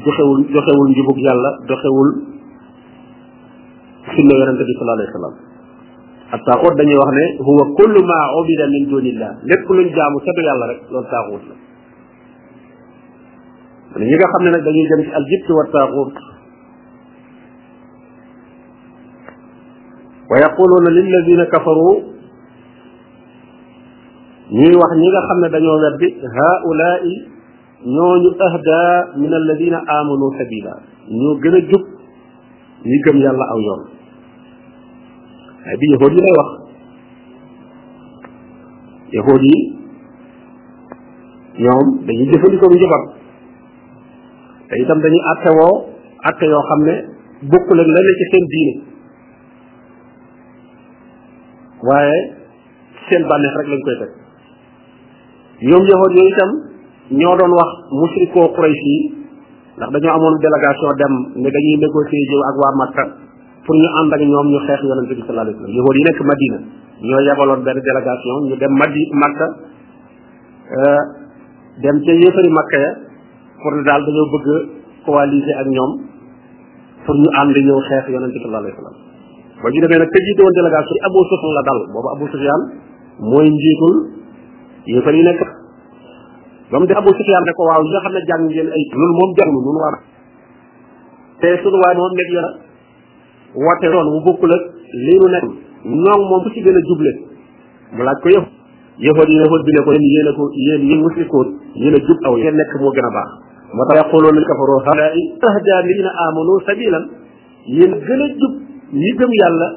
joxewul 0.03 0.39
joxewul 0.53 0.87
njubug 0.91 1.17
yàlla 1.25 1.49
doxewul 1.67 2.09
sunna 4.11 4.33
yonente 4.39 4.63
bi 4.67 4.73
sallallahu 4.77 4.99
alayhi 4.99 5.13
wa 5.13 5.17
sallam 5.19 5.37
التاغوت 6.33 6.71
داني 6.77 6.95
وخني 6.97 7.25
هو 7.47 7.57
كل 7.77 7.93
ما 8.09 8.15
عبد 8.33 8.61
من 8.73 8.89
دون 8.91 9.05
الله 9.05 9.31
لب 9.49 9.67
لون 9.71 9.87
جامو 9.95 10.17
تبع 10.27 10.47
الله 10.53 10.65
رك 10.71 10.79
لون 10.91 11.05
تاغوت 11.13 11.43
من 13.97 14.07
يجا 14.13 14.27
خمنا 14.33 14.49
نك 14.53 14.61
داني 14.67 14.83
جامش 14.89 15.07
الجبت 15.19 15.49
والتاغوت 15.57 16.13
ويقولون 20.31 20.85
للذين 20.97 21.43
كفروا 21.53 21.95
ني 24.57 24.69
وخ 24.81 24.91
نيغا 25.03 25.21
خمنا 25.29 25.47
دانيو 25.55 25.71
ورد 25.75 26.03
هؤلاء 26.39 27.03
نون 27.97 28.21
اهدى 28.47 28.83
من 29.23 29.33
الذين 29.41 29.73
امنوا 29.99 30.29
سبيلا 30.39 30.75
نيو 31.19 31.31
غنا 31.43 31.59
جوب 31.69 31.83
ني 32.89 32.95
گم 33.05 33.17
يالا 33.25 33.45
او 33.53 33.59
يور 33.67 33.79
waaye 35.63 35.77
bi 35.81 35.85
yahood 35.93 36.11
yi 36.15 36.21
lay 36.23 36.33
wax 36.39 36.49
yahood 39.15 39.41
yi 39.49 39.57
ñoom 41.63 41.85
dañuy 42.07 42.27
jëfandikoo 42.31 42.69
bu 42.71 42.75
njabar 42.77 43.03
te 44.69 44.73
itam 44.81 44.99
dañuy 44.99 45.23
attewoo 45.31 45.73
atte 46.27 46.43
yoo 46.51 46.63
xam 46.69 46.79
ne 46.85 46.93
bokkul 47.49 47.79
ak 47.79 47.87
lenn 47.95 48.17
ci 48.19 48.25
seen 48.31 48.45
diine 48.51 48.73
waaye 51.87 52.15
seen 53.07 53.23
bànneex 53.29 53.53
rek 53.55 53.67
lañ 53.71 53.81
koy 53.85 53.95
teg 54.01 54.11
ñoom 55.69 55.83
yahood 55.87 56.11
yooyu 56.17 56.31
itam 56.33 56.51
ñoo 57.19 57.37
doon 57.39 57.53
wax 57.59 57.69
musrikoo 57.99 58.51
Quraysh 58.55 58.83
yi 58.91 58.99
ndax 59.77 59.89
dañoo 59.95 60.15
amoon 60.17 60.35
délégation 60.43 60.91
dem 60.99 61.13
ne 61.41 61.49
dañuy 61.55 61.75
négocier 61.79 62.25
jiw 62.29 62.41
ak 62.51 62.55
waa 62.59 62.75
Makka 62.79 63.22
pour 63.65 63.75
ñu 63.75 63.87
ànd 63.99 64.11
ak 64.13 64.21
ñoom 64.27 64.47
ñu 64.51 64.59
xeex 64.67 64.79
yonent 64.87 65.07
bi 65.07 65.11
sallallahu 65.15 65.45
alayhi 65.47 65.59
wa 65.59 65.59
sallam 65.63 65.71
yi 65.71 65.75
nekk 66.03 66.19
Madina 66.29 66.57
ñoo 67.07 67.21
yebaloon 67.27 67.61
benn 67.63 67.77
délégation 67.87 68.37
ñu 68.47 68.53
dem 68.59 68.73
Madi 68.79 69.01
Makka 69.21 69.47
euh, 69.47 70.97
dem 71.79 71.95
ca 72.03 72.11
yéefari 72.11 72.49
Makka 72.51 72.77
ya 72.83 72.91
pour 73.61 73.71
ne 73.75 73.81
daal 73.87 74.01
dañoo 74.05 74.27
bëgg 74.35 74.47
coaliser 75.07 75.55
ak 75.63 75.67
ñoom 75.75 75.91
pour 77.07 77.15
ñu 77.15 77.29
ànd 77.41 77.55
ñëw 77.55 77.79
xeex 77.87 78.03
yonent 78.11 78.31
bi 78.35 78.39
sallallahu 78.43 78.63
alayhi 78.67 78.79
wa 78.79 78.79
sallam 78.83 78.97
ba 79.63 79.67
ñu 79.71 79.79
demee 79.79 79.99
nag 80.03 80.09
te 80.11 80.17
jiite 80.25 80.41
woon 80.43 80.55
délégation 80.59 80.97
mooy 83.29 83.47
njiitul 83.47 83.95
yéefar 84.91 85.15
nekk 85.27 85.41
ba 86.71 86.75
mu 86.79 86.85
di 86.87 86.93
Abu 86.95 87.09
Sufyan 87.15 87.43
ne 87.47 87.51
ko 87.55 87.61
waaw 87.69 87.81
ñi 87.83 87.89
nga 87.95 88.01
xam 88.03 88.11
ne 88.11 88.19
jàng 88.27 88.43
ngeen 88.47 88.69
ay 88.75 88.83
loolu 88.91 89.13
moom 89.19 89.31
jàng 89.39 89.49
nun 89.55 89.77
waa 89.83 89.95
te 91.39 91.47
sunu 91.63 91.77
waay 91.81 91.93
moom 91.95 92.11
nekk 92.17 92.29
yona 92.35 92.49
wote 93.55 93.85
ron 93.85 94.07
wu 94.13 94.19
bokul 94.25 94.49
ak 94.53 94.63
lii 94.93 95.19
nu 95.21 95.27
nekk 95.29 95.45
ñoom 95.85 96.21
moom 96.29 96.43
ci 96.53 96.59
gëna 96.63 96.79
jublé 96.89 97.11
mu 97.93 98.01
laaj 98.03 98.17
ko 98.23 98.29
yef 98.29 98.45
yëfat 98.97 99.27
yi 99.29 99.37
yëfat 99.37 99.61
bi 99.65 99.71
ne 99.77 99.81
ko 99.85 99.91
yéen 99.93 100.09
yéen 100.09 100.27
a 100.27 100.33
ko 100.33 100.43
yéen 100.53 101.09
ci 101.17 101.25
ko 101.29 101.39
yéen 101.75 101.93
a 101.93 101.99
jub 102.05 102.17
aw 102.25 102.37
yéen 102.37 102.55
nek 102.57 102.71
mo 102.81 102.89
gëna 102.91 103.09
baax 103.13 103.29
mo 103.73 103.85
tax 103.89 103.97
yaquluuna 104.01 104.39
li 104.39 104.45
kafaru 104.45 104.73
haulaai 104.81 105.23
tahda 105.39 105.83
min 105.85 106.05
amanu 106.25 106.53
sabilan 106.67 107.03
yéen 107.65 107.93
gëna 108.07 108.25
jub 108.41 108.53
ñi 108.93 109.11
gëm 109.17 109.31
yalla 109.41 109.67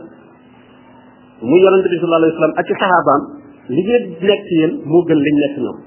mu 1.43 1.57
yonante 1.61 1.89
bi 1.89 2.01
sallallahu 2.01 2.23
alayhi 2.25 2.33
wasallam 2.35 2.57
ak 2.57 2.65
ci 2.67 2.75
sahabaam 2.81 3.23
li 3.69 3.83
ngeen 3.85 4.05
nek 4.23 4.41
yeen 4.57 4.73
mo 4.87 5.05
gën 5.05 5.21
liñ 5.21 5.37
nek 5.45 5.57
ñoom 5.63 5.79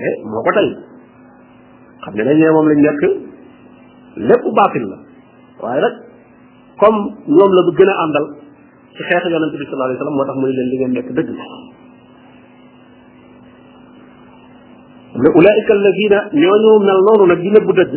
eh 0.00 0.14
moo 0.24 0.40
ko 0.42 0.50
tey 0.56 0.68
xam 2.04 2.14
ne 2.16 2.22
ñe 2.24 2.34
ne 2.40 2.50
moom 2.50 2.68
lañ 2.72 2.80
nekk 2.80 3.02
lépp 4.16 4.44
baatil 4.56 4.84
la 4.88 4.96
waye 5.62 5.80
rek 5.84 6.07
comme 6.78 6.98
ñoom 7.26 7.52
la 7.52 7.62
bu 7.66 7.72
gën 7.76 7.88
a 7.90 7.94
àndal 8.06 8.24
ci 8.94 9.02
xeex 9.02 9.22
yonent 9.30 9.50
bi 9.52 9.56
sallallahu 9.56 9.84
alayhi 9.90 9.98
wasallam 9.98 10.14
moo 10.18 10.24
tax 10.26 10.36
mu 10.40 10.46
ne 10.46 10.52
leen 10.54 10.68
li 10.72 10.76
ngeen 10.78 10.92
nekk 10.96 11.08
dëgg 11.16 11.30
ne 15.22 15.28
ulaika 15.38 15.72
alladina 15.74 16.18
ñooñu 16.42 16.70
mel 16.86 17.00
noonu 17.06 17.24
nag 17.26 17.40
di 17.42 17.50
nëbb 17.50 17.68
dëgg 17.78 17.92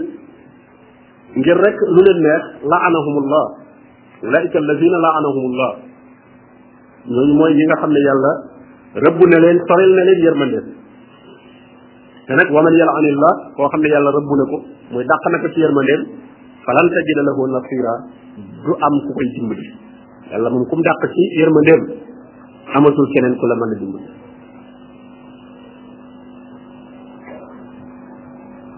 ngir 1.39 1.57
rek 1.65 1.77
lu 1.95 1.99
leen 2.07 2.19
neex 2.25 2.43
laanahumullah 2.71 3.43
ulaika 4.27 4.57
alladina 4.59 4.97
laanahumullah 5.05 5.71
ñooñu 7.13 7.33
mooy 7.37 7.53
ñi 7.53 7.63
nga 7.69 7.75
xam 7.81 7.91
ne 7.93 7.99
yàlla 8.07 8.31
rëbb 9.05 9.19
na 9.31 9.37
leen 9.45 9.57
soril 9.67 9.91
na 9.95 10.03
leen 10.09 10.19
yërmandeem 10.25 10.65
te 12.25 12.33
nag 12.33 12.49
waman 12.49 12.73
yalaanillah 12.73 13.33
koo 13.55 13.67
xam 13.69 13.81
ne 13.81 13.89
yàlla 13.93 14.09
rëbb 14.09 14.29
na 14.39 14.43
ko 14.51 14.57
muy 14.93 15.03
dàq 15.05 15.23
na 15.31 15.37
ko 15.43 15.47
ci 15.53 15.59
yërmandeem 15.65 16.01
falan 16.65 16.87
tajida 16.93 17.21
lahu 17.29 17.41
nasira 17.53 17.93
du 18.63 18.71
am 18.78 18.93
ku 19.06 19.10
koy 19.17 19.28
dimbali 19.34 19.67
yalla 20.30 20.50
moom 20.54 20.65
kum 20.69 20.80
dakk 20.86 21.12
ci 21.13 21.21
yërmandeem 21.41 21.82
amatul 22.78 23.08
kenen 23.13 23.34
ku 23.38 23.45
la 23.50 23.56
man 23.58 23.71
dimbali 23.78 24.10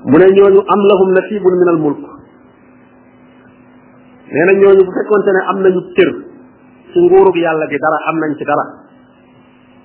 mune 0.07 0.25
ñooñu 0.35 0.61
am 0.73 0.81
lahum 0.89 1.09
nasibun 1.15 1.53
min 1.59 1.67
al 1.73 1.79
mulk 1.83 2.01
neena 4.31 4.51
ñooñu 4.61 4.81
bu 4.87 4.91
fekkonte 4.97 5.31
ne 5.35 5.41
am 5.51 5.57
nañu 5.63 5.81
cër 5.95 6.11
ci 6.91 6.97
nguurug 6.99 7.35
yàlla 7.35 7.65
gi 7.67 7.77
dara 7.83 7.97
am 8.09 8.17
nañ 8.23 8.31
ci 8.39 8.43
dara 8.47 8.65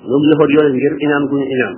ñoom 0.07 0.23
yëfat 0.31 0.49
yooyu 0.55 0.71
ngir 0.75 0.95
iñaan 1.05 1.25
guñu 1.27 1.45
iñaan 1.55 1.77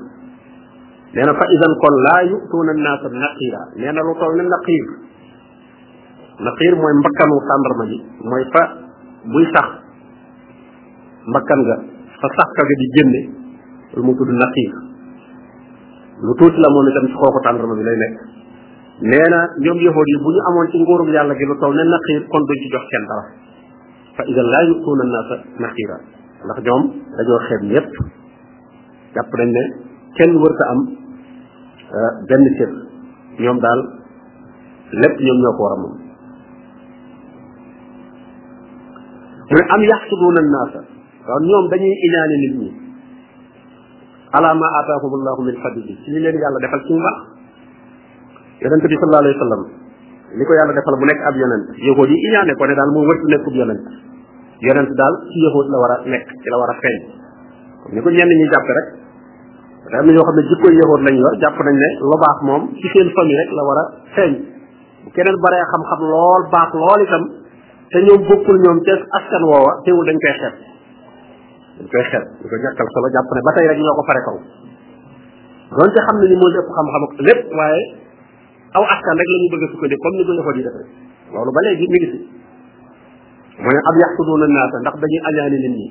neena 1.14 1.32
fa 1.38 1.44
idan 1.56 1.72
kon 1.80 1.94
laa 2.06 2.22
yu'tuuna 2.30 2.70
annaasa 2.76 3.08
naqira 3.08 3.60
neena 3.80 4.00
lu 4.06 4.12
toll 4.20 4.36
ne 4.36 4.42
naqir 4.44 5.08
nakir 6.40 6.72
moy 6.76 6.92
mbakanu 7.00 7.36
sandarma 7.48 7.84
ji 7.92 7.98
moy 8.24 8.42
fa 8.52 8.62
buy 9.28 9.44
sax 9.54 9.66
mbakan 11.28 11.58
ga 11.68 11.76
fa 12.20 12.26
sax 12.36 12.48
ka 12.56 12.62
ga 12.64 12.74
di 12.80 12.86
génne 12.96 13.20
lu 13.96 14.00
mu 14.08 14.12
tuddu 14.16 14.32
naqiir 14.32 14.72
lu 16.24 16.32
tut 16.40 16.54
la 16.56 16.68
moom 16.72 16.86
itam 16.88 17.04
ci 17.12 17.16
xooxu 17.16 17.38
tàndarma 17.44 17.74
bi 17.76 17.84
lay 17.84 17.96
nek 18.04 18.12
neena 19.04 19.40
na 19.44 19.48
yeho 19.60 19.74
di 19.76 20.12
buñu 20.24 20.40
bu 20.56 20.66
ci 20.72 20.78
ngorum 20.80 21.08
yalla 21.12 21.32
gi 21.36 21.44
lu 21.44 21.56
taw 21.60 21.72
ne 21.76 21.84
naqiir 21.84 22.22
kon 22.28 22.42
duñ 22.48 22.58
ci 22.64 22.68
jox 22.72 22.84
sen 22.88 23.04
dara 23.08 23.24
fa 24.16 24.22
idan 24.24 24.46
laa 24.52 24.64
yutuuna 24.68 25.04
naasa 25.12 25.34
naqiira 25.60 25.96
ndax 26.44 26.58
ñoom 26.64 26.82
dañoo 27.18 27.40
xeeb 27.48 27.62
ñëpp 27.70 27.88
japp 29.14 29.30
nañ 29.36 29.48
ne 29.56 29.62
kenn 30.16 30.32
wërta 30.40 30.64
am 30.72 30.80
euh, 31.92 32.12
benn 32.28 32.44
cër 32.56 32.70
ñoom 33.44 33.58
daal 33.60 33.80
lépp 34.92 35.14
ñoom 35.20 35.38
ñoo 35.44 35.56
ko 35.58 35.99
mu 39.50 39.50
ne 39.58 39.62
am 39.74 39.82
yaxsuduuna 39.82 40.40
annaasa 40.46 40.80
waaw 41.26 41.40
ñoom 41.48 41.64
dañuy 41.70 41.90
iñaane 42.06 42.34
nit 42.44 42.52
ñi 42.60 42.68
ala 44.38 44.54
ma 44.54 44.66
ataahum 44.78 45.10
min 45.42 45.56
fadli 45.62 45.90
ci 46.02 46.08
li 46.14 46.18
leen 46.22 46.38
yàlla 46.38 46.58
defal 46.62 46.80
ci 46.86 46.92
mbaax 46.94 47.18
yonente 48.62 48.86
bi 48.86 48.94
sallallahu 48.96 49.24
alayhi 49.26 49.38
wa 49.38 49.42
sallam 49.46 49.62
li 50.38 50.44
ko 50.46 50.52
yàlla 50.54 50.72
defal 50.78 50.94
bu 50.94 51.04
nekk 51.10 51.20
ab 51.26 51.34
yonent 51.36 51.66
yahood 51.82 52.08
yi 52.08 52.54
ko 52.54 52.64
daal 52.78 52.90
moom 52.94 53.06
wërtu 53.10 53.26
nekkub 53.26 53.54
yonent 53.58 53.82
yonent 54.70 54.90
daal 54.94 55.14
ci 55.26 55.36
yahood 55.42 55.66
la 55.74 55.78
war 55.82 55.90
a 55.90 55.96
nekk 56.06 56.26
ci 56.30 56.46
la 56.48 56.56
war 56.62 56.70
a 56.70 56.74
feeñ 56.78 56.98
ni 57.90 58.00
ko 58.00 58.08
ñenn 58.14 58.30
ñi 58.30 58.46
jàppe 58.54 58.72
rek 58.78 58.88
da 59.90 59.98
am 59.98 60.06
na 60.06 60.12
ñoo 60.14 60.26
xam 60.30 60.36
ne 60.38 60.42
jikkoy 60.46 60.74
yahood 60.78 61.02
lañ 61.02 61.16
yor 61.18 61.34
jàpp 61.42 61.58
nañ 61.58 61.74
ne 61.74 61.88
lu 61.98 62.14
baax 62.22 62.38
moom 62.46 62.62
ci 62.78 62.86
seen 62.94 63.10
famille 63.10 63.34
rek 63.42 63.50
la 63.58 63.62
war 63.66 63.78
a 63.82 63.84
feeñ 64.14 64.32
bu 65.02 65.10
keneen 65.10 65.36
baree 65.42 65.64
xam-xam 65.74 66.00
lool 66.06 66.42
baax 66.54 66.70
lool 66.70 67.02
itam 67.02 67.39
te 67.90 67.98
ñoom 68.06 68.22
bokkul 68.26 68.58
ñoom 68.64 68.78
te 68.86 68.92
askan 69.18 69.42
woowa 69.50 69.82
teewul 69.84 70.06
dañ 70.06 70.16
koy 70.22 70.34
xeeb 70.40 70.54
dañ 71.74 71.88
koy 71.90 72.04
xeeb 72.10 72.22
dañ 72.22 72.48
koy 72.50 72.58
ñàkkal 72.64 72.86
solo 72.94 73.06
jàpp 73.14 73.28
ne 73.34 73.40
ba 73.46 73.50
tey 73.56 73.66
rek 73.70 73.78
ñoo 73.82 73.96
ko 73.98 74.02
fare 74.08 74.20
kaw 74.26 74.36
doonte 75.74 75.98
xam 76.06 76.16
moo 76.38 76.48
ëpp 76.60 76.68
xam-xam 76.76 77.02
waaye 77.58 77.80
aw 78.78 78.82
askan 78.94 79.14
rek 79.18 79.28
la 79.34 79.38
ñu 79.42 79.46
bëgg 79.52 79.62
comme 79.74 80.14
ni 80.14 80.22
ko 80.24 80.50
loolu 81.34 81.50
ba 81.54 81.60
léegi 81.66 81.86
mi 81.92 81.98
ngi 81.98 82.08
si 82.12 82.18
mu 83.60 83.68
ne 83.74 83.80
am 83.88 83.96
yaxsuduuna 84.02 84.46
naasa 84.54 84.76
ndax 84.82 84.94
dañuy 85.02 85.20
añaani 85.30 85.58
nit 85.62 85.74
ñi 85.78 85.86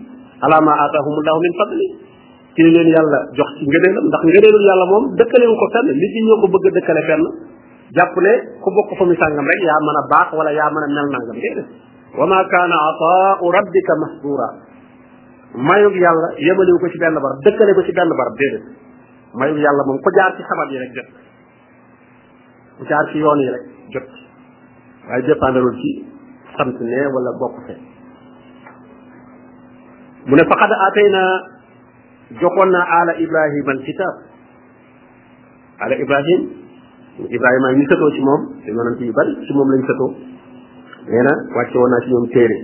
alaa 0.46 0.62
maa 0.64 0.78
aataahumullahu 0.84 1.40
min 1.44 1.54
fadli 1.60 1.86
ci 2.56 2.62
leen 2.64 2.88
yàlla 2.96 3.20
jox 3.36 3.50
ci 3.60 3.64
ngëneelam 3.68 4.06
ndax 4.10 4.22
ngëneelul 4.28 4.66
yàlla 4.72 4.86
moom 4.92 5.04
dëkkalewu 5.20 5.54
ko 5.62 5.66
fenn 5.76 5.86
nit 6.00 6.12
ñi 6.16 6.22
ñoo 6.28 6.38
ko 6.44 6.48
bëgg 6.54 6.66
a 6.66 6.70
dëkkale 6.80 7.02
fenn 7.10 7.24
jàpp 7.96 8.14
ne 8.26 8.32
ku 8.64 8.68
bokk 8.76 8.90
fa 9.00 9.04
mi 9.06 9.16
sàngam 9.20 9.48
rek 9.52 9.62
yaa 9.68 9.80
mën 9.86 9.98
a 10.00 10.02
baax 10.12 10.28
wala 10.40 10.52
yaa 10.58 10.70
mën 10.72 10.84
a 10.88 10.88
mel 10.88 10.98
nangam 11.12 11.36
déedéet 11.36 11.88
wa 12.16 12.26
ma 12.26 12.40
kaana 12.50 12.78
ataau 12.94 13.46
rabbika 13.54 13.94
mahduura 14.02 14.48
mayug 15.54 15.94
yàlla 15.94 16.30
yemaliwu 16.42 16.80
ko 16.82 16.88
ci 16.90 16.98
benn 16.98 17.14
barab 17.18 17.38
dëkkale 17.46 17.74
ko 17.78 17.82
ci 17.86 17.94
benn 17.94 18.10
barab 18.10 18.36
déedéet 18.40 18.66
mayug 19.36 19.58
yàlla 19.62 19.84
moom 19.86 20.02
ko 20.02 20.10
jaar 20.18 20.34
ci 20.38 20.44
sabab 20.48 20.70
yi 20.74 20.78
rek 20.82 20.92
jot 20.98 21.10
ku 22.80 22.84
jaar 22.90 23.06
ci 23.14 23.18
yoon 23.22 23.40
yi 23.40 23.50
rek 23.50 23.66
jot 23.94 24.10
waaye 25.10 25.24
dépendarul 25.28 25.76
ci 25.82 25.92
sant 26.58 26.74
ne 26.82 27.00
wala 27.16 27.32
bokk 27.42 27.56
fe 27.68 27.76
mu 30.26 30.34
ne 30.36 30.44
faqad 30.50 30.72
atayna 30.88 31.24
joxoon 32.42 32.70
na 32.72 32.82
ala 33.02 33.14
ibrahima 33.18 33.72
al 33.72 33.82
kitab 33.86 34.16
ala 35.82 35.96
ibrahim 35.96 36.42
ibrahima 37.30 37.68
ñu 37.78 37.86
sëtoo 37.90 38.12
ci 38.12 38.22
moom 38.22 38.42
te 38.66 38.70
yonent 38.72 38.98
yu 39.02 39.14
bari 39.14 39.38
ci 39.46 39.54
moom 39.54 39.70
lañ 39.74 39.84
sëtoo 39.88 40.29
nee 41.10 41.22
na 41.28 41.32
wàcce 41.58 41.76
woon 41.80 41.90
naa 41.94 42.02
ci 42.06 42.10
ñoom 42.14 42.26
téere 42.34 42.58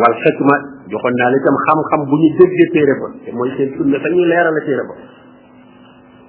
wal 0.00 0.14
xikma 0.24 0.54
joxoon 0.92 1.14
naa 1.20 1.30
la 1.32 1.36
itam 1.40 1.54
xam-xam 1.66 2.00
bu 2.08 2.14
ñu 2.20 2.26
déggee 2.38 2.70
téere 2.74 2.94
ba 3.00 3.08
te 3.24 3.30
mooy 3.36 3.50
seen 3.56 3.68
sunna 3.76 3.98
te 4.04 4.08
ñu 4.14 4.24
leeral 4.30 4.54
la 4.56 4.60
téere 4.64 4.82
ba 4.88 4.94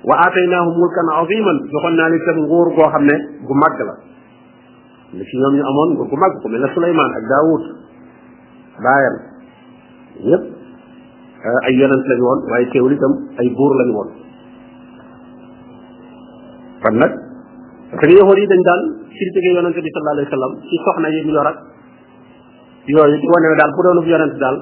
wa 0.10 0.16
aataynahu 0.24 0.70
mulkan 0.80 1.08
aziman 1.16 1.58
joxoon 1.72 1.96
naa 1.96 2.10
la 2.12 2.16
itam 2.20 2.38
nguur 2.44 2.68
goo 2.76 2.88
xam 2.92 3.04
ne 3.08 3.16
gu 3.48 3.54
màgg 3.64 3.80
la 3.88 3.94
li 5.16 5.24
ci 5.24 5.38
ñoom 5.40 5.54
ñu 5.56 5.64
amoon 5.70 5.90
nguur 5.96 6.08
gu 6.12 6.16
màgg 6.18 6.36
ku 6.42 6.48
mel 6.50 6.60
ne 6.62 6.68
Souleymane 6.76 7.14
ak 7.16 7.24
Daoud 7.32 7.64
baayam 8.84 9.16
ñëpp 10.28 10.44
ay 11.68 11.74
yonent 11.80 12.04
lañu 12.10 12.24
woon 12.28 12.40
waaye 12.52 12.68
teewul 12.72 12.92
itam 13.00 13.14
ay 13.40 13.48
buur 13.56 13.74
lañu 13.80 13.94
woon 13.96 14.10
kon 16.84 16.96
nag 17.00 17.31
parce 17.92 18.08
que 18.08 18.14
yahood 18.18 18.38
yi 18.38 18.48
dañ 18.48 18.62
daal 18.64 18.82
critiqué 19.12 19.52
yonente 19.52 19.82
bi 19.84 19.90
sallallahu 19.92 20.16
alayhi 20.16 20.30
wa 20.32 20.32
sallam 20.32 20.62
ci 20.72 20.76
soxna 20.86 21.10
yi 21.12 21.22
mu 21.28 21.32
yor 21.32 21.48
yooyu 22.88 23.18
di 23.20 23.28
wane 23.28 23.48
ne 23.52 23.56
daal 23.60 23.72
bu 23.76 23.82
doonub 23.84 24.06
yonente 24.08 24.38
daal 24.40 24.58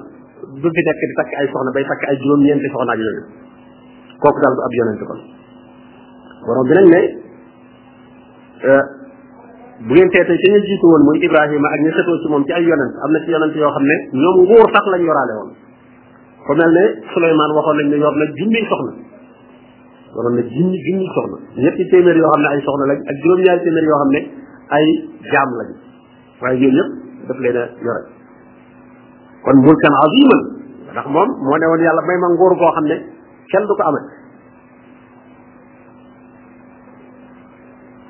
du 0.58 0.66
fi 0.74 0.82
nekk 0.88 0.98
di 0.98 1.14
takk 1.20 1.32
ay 1.38 1.46
soxna 1.54 1.70
bay 1.78 1.86
takk 1.86 2.02
ay 2.10 2.16
juróom-ñeenti 2.18 2.68
soxna 2.74 2.92
ak 2.94 2.98
yooyu 3.06 3.22
kooku 4.18 4.40
daal 4.42 4.54
du 4.58 4.62
ab 4.66 4.74
yonente 4.80 5.06
kon 5.06 5.20
borom 6.50 6.64
bi 6.66 6.74
nañ 6.74 6.86
ne 6.90 7.02
euh, 8.66 8.84
bu 9.86 9.94
ngeen 9.94 10.10
teetee 10.10 10.38
ci 10.42 10.48
ñu 10.50 10.60
jiitu 10.66 10.86
woon 10.90 11.04
muy 11.06 11.18
Ibrahima 11.22 11.68
ak 11.70 11.80
ñu 11.86 11.92
xetoo 11.94 12.18
ci 12.22 12.28
moom 12.34 12.44
ci 12.50 12.52
ay 12.54 12.66
yonent 12.66 12.94
am 13.06 13.12
na 13.14 13.20
ci 13.24 13.30
yonent 13.30 13.54
yoo 13.54 13.70
xam 13.70 13.86
ne 13.86 13.96
ñoom 14.22 14.36
nguur 14.50 14.68
sax 14.74 14.86
lañ 14.90 15.04
yoraale 15.06 15.34
woon 15.38 15.52
ku 15.54 16.52
mel 16.58 16.72
ne 16.74 16.84
Souleymane 17.14 17.54
waxoon 17.54 17.78
lañ 17.78 17.88
ne 17.94 17.98
yor 17.98 18.16
na 18.18 18.26
junniy 18.34 18.66
soxna 18.66 19.09
waroon 20.16 20.36
na 20.36 20.42
junni 20.50 20.78
junni 20.82 21.06
soxna 21.16 21.38
ñetti 21.64 21.84
téeméer 21.92 22.18
yoo 22.18 22.30
xam 22.34 22.42
ne 22.42 22.48
ay 22.54 22.60
soxna 22.68 22.86
lañ 22.92 22.98
ak 23.12 23.16
juróom-ñaari 23.24 23.62
téeméer 23.66 23.86
yoo 23.90 23.98
xam 24.02 24.10
ne 24.16 24.20
ay 24.78 24.86
jaam 25.32 25.50
lañ 25.60 25.70
waaye 26.42 26.58
yooyu 26.64 26.84
yëpp 27.28 27.28
daf 27.30 27.40
leen 27.44 27.58
a 27.62 27.64
kon 29.46 29.58
mulkan 29.66 29.94
aziman 30.06 30.42
ndax 30.94 31.06
moom 31.14 31.30
moo 31.46 31.58
ne 31.62 31.66
woon 31.70 31.82
yàlla 31.86 32.02
bay 32.10 32.18
ma 32.22 32.28
nguur 32.34 32.54
goo 32.60 32.72
xam 32.78 32.86
ne 32.92 32.98
kenn 33.52 33.64
du 33.70 33.74
ko 33.78 33.84
amee 33.90 34.06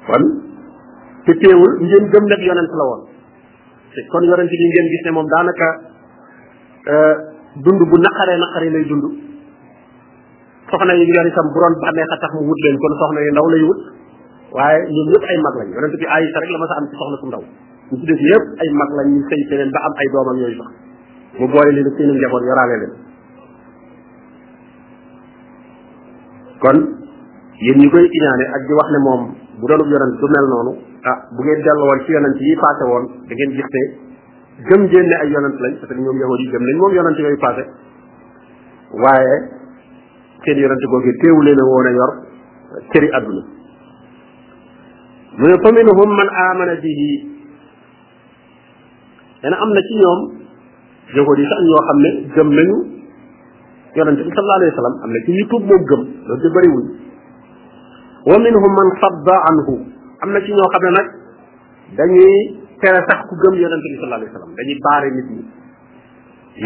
kon 0.08 0.24
te 1.26 1.32
ngeen 1.36 2.06
gëm 2.14 2.26
nag 2.32 2.42
yonent 2.48 2.72
la 2.80 2.84
woon 2.90 3.02
te 3.94 4.00
kon 4.12 4.24
yonent 4.30 4.50
bi 4.50 4.56
ngeen 4.56 4.88
gis 4.94 5.04
ne 5.06 5.12
moom 5.12 5.28
daanaka 5.28 5.68
euh, 6.92 7.16
dund 7.64 7.82
bu 7.92 7.96
naqaree 8.00 8.40
naqaree 8.44 8.72
lay 8.74 8.86
dund 8.88 9.06
soxna 10.70 10.94
yi 10.96 11.06
yor 11.12 11.26
itam 11.28 11.48
bu 11.54 11.60
doon 11.62 11.74
bànneex 11.84 12.10
a 12.14 12.18
tax 12.24 12.32
mu 12.38 12.42
wut 12.48 12.60
leen 12.64 12.78
kon 12.82 12.94
soxna 13.02 13.20
yu 13.28 13.32
ndaw 13.36 13.48
lay 13.54 13.64
wut 13.70 13.80
waaye 14.58 14.80
ñoom 14.96 15.08
ñëpp 15.12 15.26
ay 15.34 15.38
mag 15.46 15.54
lañ 15.60 15.68
yonent 15.76 15.96
bi 16.00 16.06
Ayisa 16.16 16.38
rek 16.42 16.50
la 16.54 16.58
ma 16.62 16.68
sa 16.70 16.74
am 16.80 16.86
ci 16.90 16.94
soxna 17.00 17.18
su 17.22 17.26
ndaw 17.30 17.44
ñu 17.90 17.94
ci 18.00 18.06
des 18.06 18.22
yëpp 18.30 18.46
ay 18.64 18.70
mag 18.80 18.90
lañ 18.98 19.08
ñu 19.14 19.20
sëy 19.30 19.42
feneen 19.50 19.70
am 19.74 19.94
ay 20.02 20.08
doomam 20.14 20.38
yooyu 20.42 20.58
sax 20.62 20.72
mu 21.40 21.46
boole 21.54 21.72
leen 21.74 21.88
seen 21.98 22.10
njaboot 22.18 22.44
yoraale 22.50 22.76
leen 22.82 22.94
kon 26.64 26.78
yéen 27.66 27.78
ñu 27.84 27.88
koy 27.94 28.06
iñaane 28.06 28.46
ak 28.58 28.62
di 28.70 28.74
wax 28.80 28.88
ne 28.96 29.00
moom 29.08 29.22
bu 29.60 29.66
doonub 29.66 29.90
yonent 29.90 30.14
du 30.22 30.26
mel 30.30 30.46
noonu 30.54 30.72
ah 31.10 31.18
bu 31.34 31.40
ngeen 31.46 31.60
dellu 31.66 31.84
woon 31.90 32.00
ci 32.06 32.10
yonent 32.14 32.38
yi 32.40 32.54
passé 32.62 32.84
woon 32.90 33.06
da 33.28 33.34
ngeen 33.36 33.52
gis 33.58 33.70
ne 33.76 33.84
gëm 34.70 34.82
ngeen 34.90 35.06
ne 35.10 35.16
ay 35.24 35.30
yonent 35.34 35.58
lañ 35.60 35.72
parce 35.82 35.90
que 35.90 35.96
ñoom 35.98 36.18
yahudi 36.18 36.44
yi 36.46 36.50
gëm 36.54 36.64
nañ 36.66 36.76
moom 36.78 36.94
yonent 36.94 37.18
yooyu 37.20 37.38
passé 37.38 37.64
waaye 38.92 39.59
seen 40.44 40.58
yonente 40.60 40.86
googu 40.92 41.12
teewu 41.22 41.42
leen 41.46 41.60
a 41.60 41.64
woon 41.70 41.86
a 41.86 41.90
yor 42.00 42.12
cëri 42.92 43.10
adduna 43.18 43.42
mu 45.40 45.46
ne 45.48 45.56
fa 45.64 45.70
minhum 45.78 46.10
man 46.20 46.28
amana 46.48 46.76
bihi 46.84 47.12
dana 49.44 49.58
am 49.64 49.70
na 49.74 49.82
ci 49.88 49.94
ñoom 50.00 50.20
yahuud 51.16 51.40
sax 51.52 51.60
ñoo 51.70 51.82
xam 51.88 51.98
ne 52.04 52.10
gëm 52.36 52.50
nañu 52.58 52.78
yonente 53.96 54.22
bi 54.24 54.32
sallallahu 54.34 55.04
am 55.04 55.12
na 55.16 55.20
ci 55.26 55.32
ñu 55.36 55.44
tuub 55.50 55.64
moom 55.68 55.84
gëm 55.90 56.02
loolu 56.28 56.42
de 56.44 56.50
bëriwuñ 56.56 56.86
wa 58.30 58.38
minhum 58.40 58.66
man 58.78 58.90
sadda 59.02 59.36
am 60.22 60.30
na 60.32 60.40
ci 60.42 60.52
ñoo 60.52 60.70
xam 60.74 60.84
ne 60.84 60.90
nag 60.98 61.08
dañuy 61.96 62.62
tere 62.80 63.00
sax 63.10 63.20
ku 63.28 63.36
gëm 63.44 63.54
yonente 63.60 63.88
bi 63.92 63.96
sallallahu 64.00 64.56
dañuy 64.56 64.78
baare 64.84 65.10
nit 65.12 65.28
ñi 65.34 65.42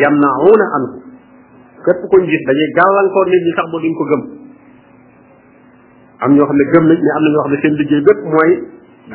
yamnauna 0.02 0.66
anhu 0.78 1.13
képp 1.86 2.02
koy 2.12 2.24
gis 2.32 2.44
dañuy 2.48 2.70
gàllankoor 2.80 3.26
nit 3.32 3.42
ñi 3.48 3.54
sax 3.58 3.68
ba 3.72 3.78
duñ 3.84 3.94
ko 4.00 4.04
gëm 4.12 4.22
am 6.24 6.32
ñoo 6.36 6.46
xam 6.50 6.58
ne 6.60 6.64
gëm 6.74 6.84
nañ 6.90 6.98
mais 7.04 7.16
am 7.18 7.24
na 7.26 7.30
ñoo 7.34 7.44
xam 7.46 7.52
ne 7.54 7.58
seen 7.62 7.74
liggéey 7.80 8.02
bépp 8.08 8.20
mooy 8.34 8.52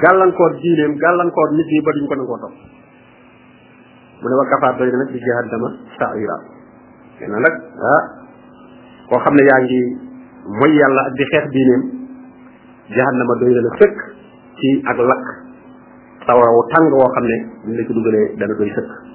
gàllankoor 0.05 0.51
diineem 0.61 0.93
gàllankoor 1.05 1.49
nit 1.59 1.69
ñi 1.73 1.81
ba 1.87 1.91
duñ 1.97 2.05
ko 2.09 2.15
nangoo 2.19 2.39
topp 2.43 2.55
mu 4.21 4.27
ne 4.31 4.35
wa 4.41 4.45
kafaat 4.53 4.75
doy 4.79 4.89
na 4.93 4.97
nag 5.03 5.09
di 5.15 5.19
jahannama 5.27 5.69
sa'ira 5.99 6.37
nee 7.19 7.29
na 7.33 7.39
nag 7.47 7.55
koo 9.09 9.19
xam 9.25 9.35
ne 9.39 9.43
yaa 9.51 9.61
ngi 9.65 9.81
mooy 10.61 10.73
yàlla 10.81 11.01
ak 11.09 11.13
di 11.19 11.25
xeex 11.31 11.45
diineem 11.55 11.83
jahannama 12.97 13.35
doy 13.41 13.53
na 13.57 13.61
la 13.67 13.71
sëkk 13.81 13.97
ci 14.61 14.69
ak 14.93 14.97
lakk 15.11 15.27
sawara 16.27 16.51
tàng 16.73 16.87
woo 17.01 17.09
xam 17.17 17.25
ne 17.33 17.37
ñu 17.67 17.73
la 17.79 17.83
ci 17.87 17.93
dugalee 17.97 18.27
dana 18.39 18.55
doy 18.61 18.71
sëkk 18.77 19.08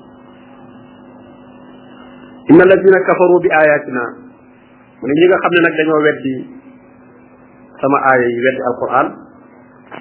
ان 2.54 2.62
الذين 2.62 2.98
كفروا 3.10 3.40
باياتنا 3.44 4.02
من 5.04 5.14
ييغا 5.22 5.38
خامني 5.44 5.60
نك 5.66 5.76
دانيو 5.80 5.96
ويدي 6.06 6.34
سما 7.82 7.98
ايي 8.14 8.34
ويدي 8.40 8.62
القران 8.72 9.08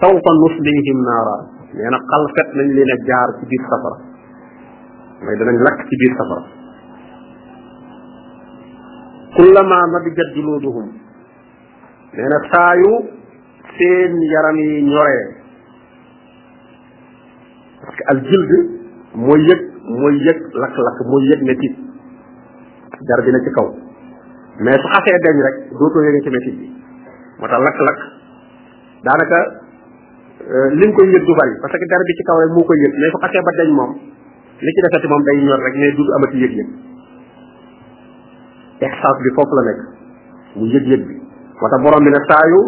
سوف 0.02 0.24
نصليهم 0.42 0.98
نارا 1.10 1.36
لان 1.78 1.94
قلقت 2.12 2.48
نان 2.56 2.68
لينا 2.76 2.96
جار 3.08 3.28
في 3.38 3.44
بيت 3.52 3.62
سفر 3.72 3.94
ماي 5.24 5.34
دانن 5.40 5.58
لك 5.66 5.78
في 5.88 5.94
بيت 6.00 6.12
سفر 6.20 6.42
كلما 9.36 9.78
نضجت 9.92 10.28
جلودهم 10.36 10.86
لان 12.16 12.30
يعني 12.32 12.38
سايو 12.52 12.92
سين 13.78 14.12
يرامي 14.34 14.68
نوري 14.90 15.20
الجلد 18.12 18.52
مويك 19.24 19.62
مويك 20.00 20.40
لك 20.62 20.74
لك 20.86 20.96
مويك 21.12 21.40
نتيجه 21.50 21.91
jar 23.08 23.20
bi 23.26 23.30
na 23.34 23.40
ci 23.44 23.50
kaw 23.56 23.68
mais 24.62 24.78
su 24.78 24.86
xasee 24.94 25.18
deñ 25.26 25.36
rek 25.46 25.56
dootoo 25.78 26.02
yëge 26.06 26.20
ci 26.26 26.30
métit 26.34 26.54
bi 26.60 26.68
moo 27.38 27.48
tax 27.48 27.58
lakk-lakk 27.66 28.00
daanaka 29.06 29.38
euh, 30.46 30.68
li 30.76 30.84
nga 30.90 30.94
koy 30.96 31.08
yëg 31.14 31.24
du 31.26 31.34
bari 31.38 31.54
parce 31.62 31.72
que 31.78 31.84
der 31.92 32.02
bi 32.08 32.16
ci 32.18 32.22
kaw 32.28 32.38
rek 32.42 32.50
moo 32.56 32.64
koy 32.68 32.78
yëg 32.82 32.92
mais 33.02 33.10
su 33.14 33.18
xasee 33.24 33.42
ba 33.42 33.50
deñ 33.62 33.70
moom 33.78 33.92
li 34.62 34.70
ci 34.76 34.80
defati 34.86 35.06
moom 35.12 35.22
day 35.28 35.36
ñor 35.46 35.58
rek 35.66 35.74
mais 35.82 35.92
du 35.98 36.02
amati 36.18 36.36
yëg-yëg 36.44 36.68
ixsaas 38.82 39.16
bi 39.24 39.34
foofu 39.38 39.54
la 39.56 39.62
nekk 39.70 39.80
mu 40.56 40.66
yëg-yëg 40.74 41.02
bi 41.10 41.16
moo 41.58 41.68
tax 41.74 41.82
borom 41.86 42.04
bi 42.06 42.10
ne 42.14 42.20
saa 42.28 42.46
yu 42.50 42.60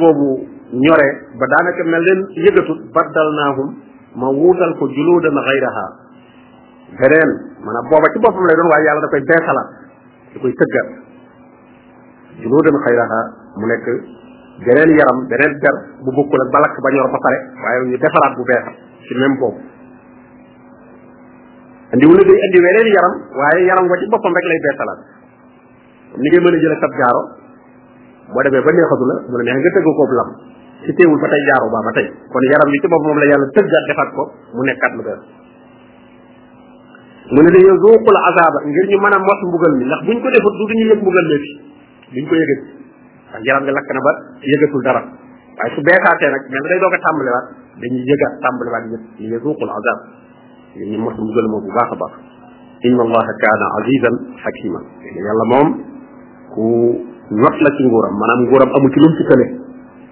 boobu 0.00 0.28
ñoree 0.72 1.12
ba 1.38 1.44
daanaka 1.46 1.84
mel 1.84 2.02
leen 2.08 2.20
yëgatut 2.44 2.90
baddal 2.92 3.28
naahum 3.38 3.70
ma 4.14 4.28
wuutal 4.28 4.72
ko 4.78 4.88
juluudan 4.88 5.32
xayraha 5.46 6.03
beneen 6.98 7.30
maanaam 7.66 7.86
booba 7.92 8.06
ci 8.14 8.18
boppam 8.24 8.44
lay 8.48 8.56
doon 8.58 8.70
waaye 8.72 8.84
yàlla 8.88 9.00
da 9.06 9.10
koy 9.14 9.22
beesalaat 9.30 9.68
da 10.32 10.36
koy 10.42 10.52
tëggat 10.60 10.88
junuudan 12.42 12.76
xayraha 12.86 13.20
mu 13.58 13.66
nekk 13.72 13.86
geneen 14.66 14.90
yaram 14.98 15.18
beneen 15.32 15.52
der 15.64 15.76
bu 16.04 16.10
bokkul 16.18 16.38
la 16.38 16.44
balak 16.56 16.74
ba 16.84 16.88
ñor 16.96 17.08
ba 17.14 17.18
pare 17.26 17.38
waaye 17.64 17.78
ñu 17.90 17.96
defaraat 18.04 18.32
bu 18.38 18.42
beesal 18.50 18.74
ci 19.06 19.12
même 19.20 19.36
boobu 19.42 19.60
andi 21.94 22.04
wula 22.06 22.22
day 22.30 22.38
andi 22.46 22.58
weneen 22.66 22.88
yaram 22.96 23.14
waaye 23.40 23.60
yaram 23.70 23.86
wa 23.90 23.96
ci 23.98 24.06
boppam 24.14 24.32
rek 24.38 24.46
lay 24.50 24.60
beesalaat 24.66 24.98
ni 26.20 26.26
ngay 26.30 26.40
mën 26.46 26.54
a 26.54 26.58
jële 26.64 26.76
sab 26.84 26.92
jaaro 27.00 27.22
boo 28.32 28.42
demee 28.42 28.62
ba 28.64 28.70
neexatu 28.72 29.04
la 29.10 29.14
mu 29.30 29.34
ne 29.38 29.42
neex 29.50 29.56
nga 29.62 29.70
tëgg 29.76 29.90
koob 29.98 30.12
lam 30.20 30.30
ci 30.86 30.92
teewul 30.94 31.18
ba 31.20 31.26
tey 31.28 31.42
jaaro 31.50 31.66
baa 31.74 31.82
ba 31.86 31.92
tey 31.98 32.06
kon 32.32 32.44
yaram 32.54 32.68
bi 32.70 32.78
ci 32.82 32.86
boppam 32.88 33.06
moom 33.08 33.18
la 33.18 33.26
yàlla 33.32 33.46
tëggaat 33.56 33.84
defaat 33.90 34.10
ko 34.16 34.22
mu 34.54 34.62
nekkaat 34.70 34.94
lu 34.98 35.02
bees 35.08 35.22
mu 37.32 37.40
ne 37.40 37.50
dañoo 37.52 37.80
zuuqul 37.80 38.16
azaaba 38.28 38.58
ngir 38.68 38.84
ñu 38.92 38.98
mën 39.00 39.14
a 39.16 39.18
mos 39.18 39.40
mbugal 39.48 39.72
mi 39.80 39.84
ndax 39.88 40.00
buñ 40.04 40.18
ko 40.20 40.28
defut 40.34 40.52
du 40.60 40.64
duñu 40.68 40.84
yëg 40.92 41.00
mbugal 41.00 41.24
léegi 41.30 41.50
duñ 42.12 42.24
ko 42.28 42.32
yëgat 42.40 42.60
ndax 43.32 43.42
yaram 43.48 43.62
nga 43.64 43.72
lakk 43.76 43.88
na 43.96 44.00
ba 44.06 44.12
yëgatul 44.44 44.82
dara 44.84 45.00
waaye 45.56 45.72
su 45.72 45.80
beesaatee 45.80 46.28
nag 46.34 46.42
mel 46.52 46.62
day 46.68 46.78
doog 46.84 46.92
a 46.92 46.98
tàmbaliwaat 47.04 47.46
dañuy 47.80 48.04
yëgaat 48.08 48.32
tàmbaliwaat 48.44 48.84
yëpp 48.92 49.04
li 49.18 49.26
yazuuqul 49.32 49.70
azab 49.72 49.98
ngir 50.76 50.88
ñu 50.92 50.98
mos 51.00 51.16
mbugal 51.16 51.46
moom 51.48 51.62
bu 51.64 51.70
baax 51.72 51.88
a 51.90 51.96
baax 51.96 52.14
inna 52.84 53.00
allaha 53.08 53.32
kaana 53.40 53.66
azizan 53.80 54.14
xakima 54.44 54.80
yàlla 55.16 55.44
moom 55.52 55.68
ku 56.52 56.66
not 57.40 57.56
la 57.64 57.70
ci 57.72 57.82
nguuram 57.88 58.14
maanaam 58.20 58.40
nguuram 58.44 58.68
amul 58.76 58.90
ci 58.92 59.00
lu 59.00 59.08
mu 59.08 59.16
ci 59.16 59.24
tële 59.32 59.46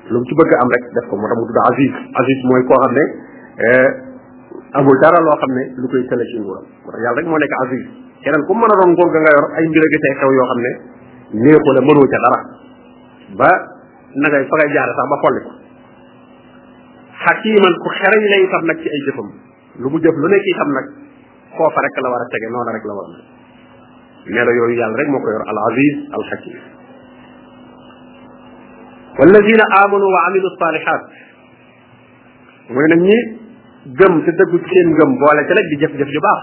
lu 0.09 0.17
ci 0.25 0.33
bëgg 0.33 0.53
am 0.65 0.69
rek 0.73 0.85
def 0.97 1.07
ko 1.13 1.17
moo 1.21 1.29
tax 1.29 1.37
mu 1.37 1.45
tudd 1.51 1.61
aziz 1.77 1.93
aziz 2.25 2.39
mooy 2.49 2.65
koo 2.65 2.81
xam 2.81 2.97
ne 2.97 3.05
eh, 3.69 4.12
amul 4.79 4.95
dara 5.01 5.19
loo 5.21 5.37
xam 5.41 5.51
ne 5.57 5.63
lu 5.81 5.87
koy 5.89 6.03
tële 6.09 6.25
ci 6.31 6.37
nguuram 6.41 6.65
moo 6.85 6.97
yàlla 7.05 7.17
rek 7.19 7.27
moo 7.31 7.39
nekk 7.41 7.55
aziz 7.65 7.83
keneen 8.25 8.43
ku 8.49 8.53
mën 8.55 8.71
a 8.73 8.75
doon 8.81 8.91
nguur 8.93 9.09
ga 9.15 9.19
nga 9.25 9.33
yor 9.37 9.47
ay 9.59 9.65
mbir 9.69 9.83
ak 9.87 9.95
tey 10.05 10.13
xew 10.21 10.31
yoo 10.39 10.47
xam 10.51 10.59
ne 10.67 10.73
néexu 11.45 11.71
la 11.77 11.81
mënoo 11.89 12.07
ca 12.13 12.19
dara 12.27 12.39
ba 13.41 13.51
na 14.23 14.27
ngay 14.29 14.45
fa 14.51 14.55
ngay 14.59 14.71
jaare 14.77 14.93
sax 14.99 15.07
ba 15.13 15.17
xolli 15.25 15.41
ko 15.47 15.51
xakiman 17.25 17.75
ku 17.83 17.89
xereñ 18.01 18.23
lay 18.33 18.43
tam 18.53 18.63
nag 18.71 18.79
ci 18.83 18.89
ay 18.95 19.01
jëfam 19.09 19.29
lu 19.83 19.87
mu 19.93 19.99
jëf 20.05 20.17
lu 20.23 20.27
nekk 20.33 20.49
itam 20.53 20.71
nag 20.77 20.87
foofa 21.57 21.81
rek 21.87 21.97
la 22.03 22.09
war 22.13 22.23
a 22.25 22.27
tege 22.33 22.49
noona 22.53 22.73
rek 22.77 22.85
la 22.89 22.95
war 22.99 23.07
a 23.09 23.19
melo 24.33 24.51
yooyu 24.59 24.75
yàlla 24.81 24.97
rek 25.01 25.09
moo 25.13 25.21
ko 25.25 25.29
yor 25.37 25.45
al 25.51 25.59
aziz 25.69 25.95
al 26.19 26.25
xakim 26.33 26.59
والذين 29.21 29.61
آمنوا 29.85 30.11
وعملوا 30.15 30.51
الصالحات 30.53 31.03
وين 32.73 32.93
ني 33.07 33.42
gëm 33.83 34.15
te 34.27 34.31
dëggu 34.39 34.59
ci 34.63 34.69
seen 34.77 34.93
gëm 34.99 35.13
boole 35.19 35.43
ci 35.49 35.55
nag 35.59 35.67
di 35.71 35.79
jëf-jëf 35.83 36.07
ju 36.17 36.21
baax 36.23 36.43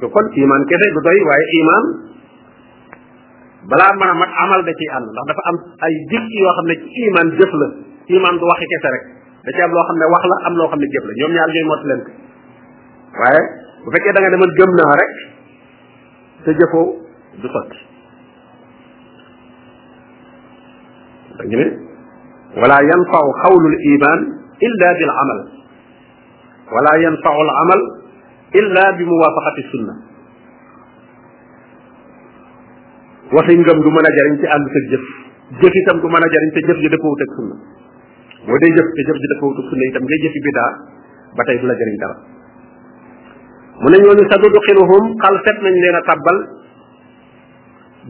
ko 0.00 0.08
kon 0.14 0.26
iman 0.42 0.64
kese 0.70 0.86
du 0.96 1.00
doy 1.06 1.18
waaye 1.28 1.46
iman 1.58 1.84
balaa 3.70 3.94
mën 3.94 4.10
a 4.10 4.14
mat 4.22 4.32
amal 4.44 4.62
da 4.66 4.74
ciy 4.80 4.88
ànd 4.96 5.06
ndax 5.14 5.26
dafa 5.30 5.42
am 5.50 5.56
ay 5.86 5.94
jëf 6.10 6.24
yoo 6.38 6.52
xam 6.58 6.66
ne 6.66 6.74
ci 6.82 7.02
la 7.06 7.14
iman 8.18 8.34
du 8.42 8.46
wax 8.50 8.58
kese 8.72 8.88
rek 8.96 9.04
da 9.46 9.50
ci 9.54 9.60
am 9.62 9.70
loo 9.70 9.86
xam 9.86 9.96
ne 10.02 10.06
wax 10.14 10.24
la 10.32 10.36
am 10.50 10.54
loo 10.58 10.66
xam 10.72 10.80
ne 10.82 10.86
jëf 10.96 11.04
la 11.06 11.12
ñoom 11.20 11.32
ñaar 11.36 11.50
ñooy 11.54 11.66
mot 11.70 11.82
leen 11.86 12.02
waaye 13.22 13.42
bu 13.84 13.88
fekkee 13.94 14.12
da 14.12 14.20
nga 14.22 14.30
ne 14.34 14.38
man 14.42 14.50
gëm 14.58 14.70
naa 14.82 14.94
rek 14.98 15.12
te 16.42 16.50
jëfoo 16.58 16.84
du 17.38 17.46
sotti 17.54 17.78
dañu 21.38 21.56
ne 21.58 21.66
wala 22.58 22.76
yanfau 22.82 23.28
xawlul 23.42 23.78
iman 23.94 24.20
illa 24.66 24.88
bil 24.98 25.12
amal 25.22 25.61
ولا 26.74 26.94
ينفع 27.06 27.34
العمل 27.46 27.80
إلا 28.60 28.84
بموافقة 28.98 29.54
السنة 29.64 29.94
وفي 33.34 33.52
نجم 33.56 33.78
دو 33.84 33.90
مانا 33.96 34.10
جارين 34.16 34.36
تي 34.40 34.46
اندو 34.56 34.70
تك 34.76 34.84
جيف 34.92 35.04
جيف 35.62 35.74
تام 35.88 35.96
دو 36.04 36.08
مانا 36.14 36.26
جارين 36.34 36.50
تي 36.56 36.60
جيف 36.68 36.78
جي 36.84 36.88
دكو 36.94 37.08
تك 37.22 37.30
سنة 37.36 37.56
ودي 38.52 38.68
جيف 38.76 38.88
تي 38.96 39.02
جيف 39.08 39.16
جي 39.22 39.28
دكو 39.32 39.48
تك 39.56 39.64
سنة 39.70 39.84
تام 39.96 40.04
جي 40.10 40.16
جيف 40.24 40.34
بيدا 40.46 40.66
باتاي 41.38 41.56
دو 41.60 41.66
لا 41.70 41.74
جارين 41.80 41.96
دار 42.02 42.12
مون 43.82 43.92
نيو 44.00 44.12
ني 44.18 44.24
سادو 44.30 44.48
دخلهم 44.58 45.04
قال 45.22 45.34
فت 45.44 45.58
نين 45.64 45.76
لينا 45.84 46.00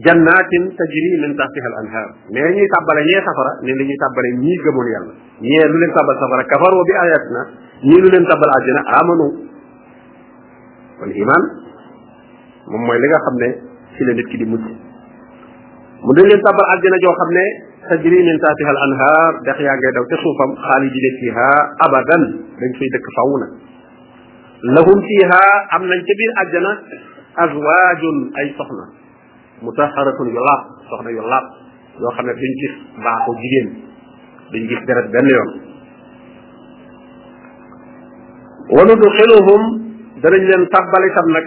jannatin 0.01 0.61
tajri 0.73 1.03
min 1.21 1.37
tahtiha 1.37 1.67
al 1.69 1.77
anhar 1.85 2.07
mais 2.33 2.49
ñuy 2.57 2.67
tàbbale 2.73 3.01
ñee 3.09 3.21
safara 3.27 3.51
ne 3.61 3.71
li 3.77 3.83
ñuy 3.85 3.97
tàbbale 4.01 4.29
ñii 4.41 4.57
gëmoon 4.63 4.87
yàlla 4.93 5.13
ñee 5.43 5.63
lu 5.69 5.77
leen 5.81 5.91
tàbbal 5.97 6.15
safara 6.23 6.43
kafaroo 6.49 6.83
bi 6.89 6.93
ayatina 7.05 7.41
ñii 7.89 8.01
lu 8.01 8.07
leen 8.13 8.25
tàbbal 8.31 8.51
àjjana 8.57 8.81
amanu 8.99 9.27
kon 10.97 11.09
iman 11.21 11.43
moom 12.71 12.81
mooy 12.87 12.97
li 13.03 13.07
nga 13.09 13.19
xam 13.25 13.35
ne 13.41 13.49
ci 13.93 13.99
la 14.07 14.11
nit 14.17 14.27
ki 14.31 14.37
di 14.41 14.45
mujj 14.49 14.65
mu 16.01 16.11
dañ 16.17 16.25
leen 16.31 16.41
tàbbal 16.41 16.67
àjjana 16.73 16.97
joo 17.03 17.13
xam 17.19 17.29
ne 17.37 17.45
tajri 17.89 18.17
min 18.25 18.37
tahtiha 18.41 18.69
al 18.75 18.81
anhar 18.87 19.31
dex 19.45 19.57
yaa 19.61 19.77
ngay 19.77 19.91
daw 19.93 20.05
te 20.09 20.15
suufam 20.23 20.51
xaalidina 20.65 21.09
fiha 21.21 21.49
abadan 21.85 22.21
dañ 22.59 22.69
fay 22.79 22.89
dëkk 22.93 23.07
faw 23.15 23.29
na 23.43 23.47
lahum 24.75 24.97
fiha 25.09 25.43
am 25.77 25.83
nañ 25.85 25.99
ca 26.07 26.13
biir 26.19 26.31
àjjana 26.41 26.71
azwaajun 27.45 28.17
ay 28.41 28.47
soxna 28.57 29.02
mutahharatun 29.63 30.27
yu 30.35 30.41
laab 30.47 30.61
soxna 30.91 31.09
yu 31.17 31.23
laab 31.31 31.45
yoo 32.03 32.11
xam 32.15 32.25
ne 32.29 32.33
duñ 32.39 32.51
gis 32.61 32.73
baaxu 33.05 33.31
jigéen 33.41 33.67
duñ 34.51 34.61
gis 34.69 34.81
deret 34.89 35.07
benn 35.15 35.27
yoon 35.35 35.49
wa 38.75 38.81
nudxiluhum 38.89 39.61
danañ 40.23 40.41
leen 40.51 40.63
tàbbal 40.75 41.03
itam 41.11 41.27
nag 41.35 41.45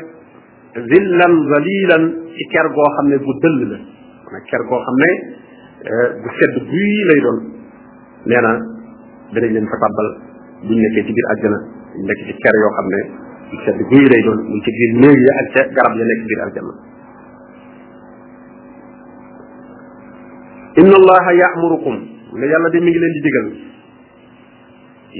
zillan 0.91 1.33
zalilan 1.53 2.03
ci 2.37 2.43
ker 2.53 2.67
goo 2.77 2.89
xam 2.97 3.07
ne 3.13 3.17
bu 3.25 3.33
dëll 3.43 3.59
la 3.73 3.79
nag 4.35 4.43
ker 4.51 4.63
goo 4.71 4.81
xam 4.87 4.97
ne 5.03 5.11
eh, 5.91 6.09
bu 6.23 6.29
sedd 6.41 6.55
guy 6.73 6.91
lay 7.11 7.21
doon 7.27 7.39
nee 8.29 8.41
leen 8.45 8.61
danañ 9.35 9.53
leen 9.55 9.67
fa 9.73 9.77
tàbbal 9.85 10.09
buñ 10.67 10.79
nekkee 10.85 11.05
ci 11.07 11.13
biir 11.17 11.27
àjjana 11.35 11.59
nekk 12.09 12.21
ci 12.29 12.33
ker 12.45 12.57
yoo 12.65 12.73
xam 12.79 12.87
ne 12.95 13.01
bu 13.51 13.55
sedd 13.67 13.81
guy 13.93 14.03
lay 14.15 14.23
doon 14.29 14.39
muy 14.51 14.61
ci 14.67 14.71
biir 14.79 14.93
néeg 15.05 15.19
yi 15.27 15.31
ak 15.41 15.47
ca 15.57 15.61
garab 15.77 15.93
ya 16.01 16.05
nekk 16.11 16.23
inna 20.81 20.97
allaha 21.01 21.31
ya'murukum 21.43 21.95
ne 22.39 22.45
yalla 22.47 22.69
de 22.73 22.79
mi 22.85 22.91
ngi 22.91 23.01
leen 23.03 23.13
di 23.17 23.21
digal 23.27 23.47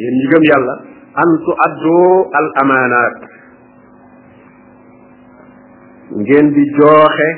yeen 0.01 0.15
ñi 0.21 0.27
gëm 0.33 0.45
yalla 0.53 0.75
an 1.23 1.29
tu'addu 1.45 1.99
al 2.41 2.47
amanat 2.63 3.17
ngeen 6.23 6.47
di 6.57 6.63
joxe 6.77 7.29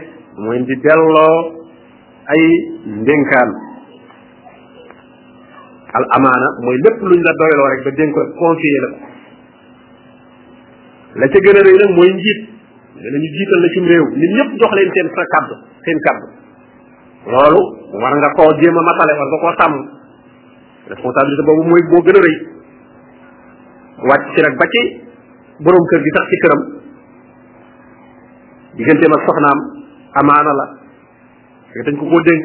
mooy 0.43 0.59
di 0.67 0.75
delloo 0.85 1.35
ay 2.35 2.41
ndénkaan 3.01 3.51
al 5.99 6.07
amaana 6.19 6.49
mooy 6.65 6.77
lépp 6.85 6.99
luñ 7.09 7.21
la 7.27 7.33
doyloo 7.41 7.69
rek 7.73 7.81
ba 7.87 7.91
dénk 7.99 8.11
ko 8.15 8.21
confier 8.41 8.81
la 8.85 8.91
la 11.23 11.27
ca 11.33 11.39
gën 11.45 11.57
a 11.59 11.63
rëy 11.63 11.77
nag 11.81 11.93
mooy 11.95 12.11
njiit 12.17 12.41
ne 12.99 13.09
la 13.15 13.19
ñu 13.23 13.29
jiital 13.37 13.61
la 13.63 13.69
cim 13.75 13.85
réew 13.91 14.05
nit 14.21 14.33
ñëpp 14.39 14.51
jox 14.59 14.71
leen 14.77 14.91
seen 14.97 15.09
sa 15.15 15.23
kàddu 15.35 15.55
seen 15.87 15.99
kàddu 16.07 16.29
loolu 17.27 17.63
war 17.99 18.13
nga 18.15 18.29
ko 18.37 18.43
jéem 18.61 18.77
a 18.77 18.83
matale 18.87 19.13
war 19.19 19.27
nga 19.33 19.41
koo 19.43 19.53
sàmm 19.59 19.75
responsabilité 20.93 21.43
boobu 21.49 21.63
mooy 21.67 21.83
boo 21.91 22.03
gën 22.05 22.19
a 22.19 22.23
rëy 22.23 22.37
wàcc 24.07 24.25
ci 24.37 24.41
nag 24.45 24.55
ba 24.59 24.67
ci 24.71 24.81
boroom 25.59 25.85
kër 25.91 26.01
gi 26.05 26.13
sax 26.15 26.25
ci 26.31 26.37
këram 26.43 26.61
digganteem 28.79 29.15
ak 29.19 29.23
soxnaam 29.27 29.59
amaana 30.23 30.53
la 30.61 30.67
fekk 31.73 31.83
dañ 31.89 31.95
ko 31.99 32.05
koo 32.07 32.21
dénk 32.29 32.45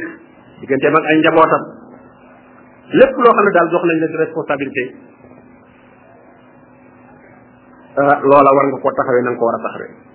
digganteem 0.64 0.96
ak 0.98 1.06
ay 1.10 1.16
njabootam 1.22 1.64
lépp 2.98 3.14
loo 3.22 3.34
xam 3.38 3.46
ne 3.46 3.52
daal 3.54 3.70
jox 3.72 3.84
nañ 3.86 3.98
la 4.02 4.08
ci 4.10 4.18
responsabilité 4.26 4.84
ah 8.02 8.18
loola 8.26 8.52
war 8.58 8.66
nga 8.74 8.80
koo 8.82 8.92
taxawee 8.98 9.22
na 9.24 9.38
ko 9.38 9.46
war 9.46 9.58
a 9.60 9.64
taxawee 9.70 10.13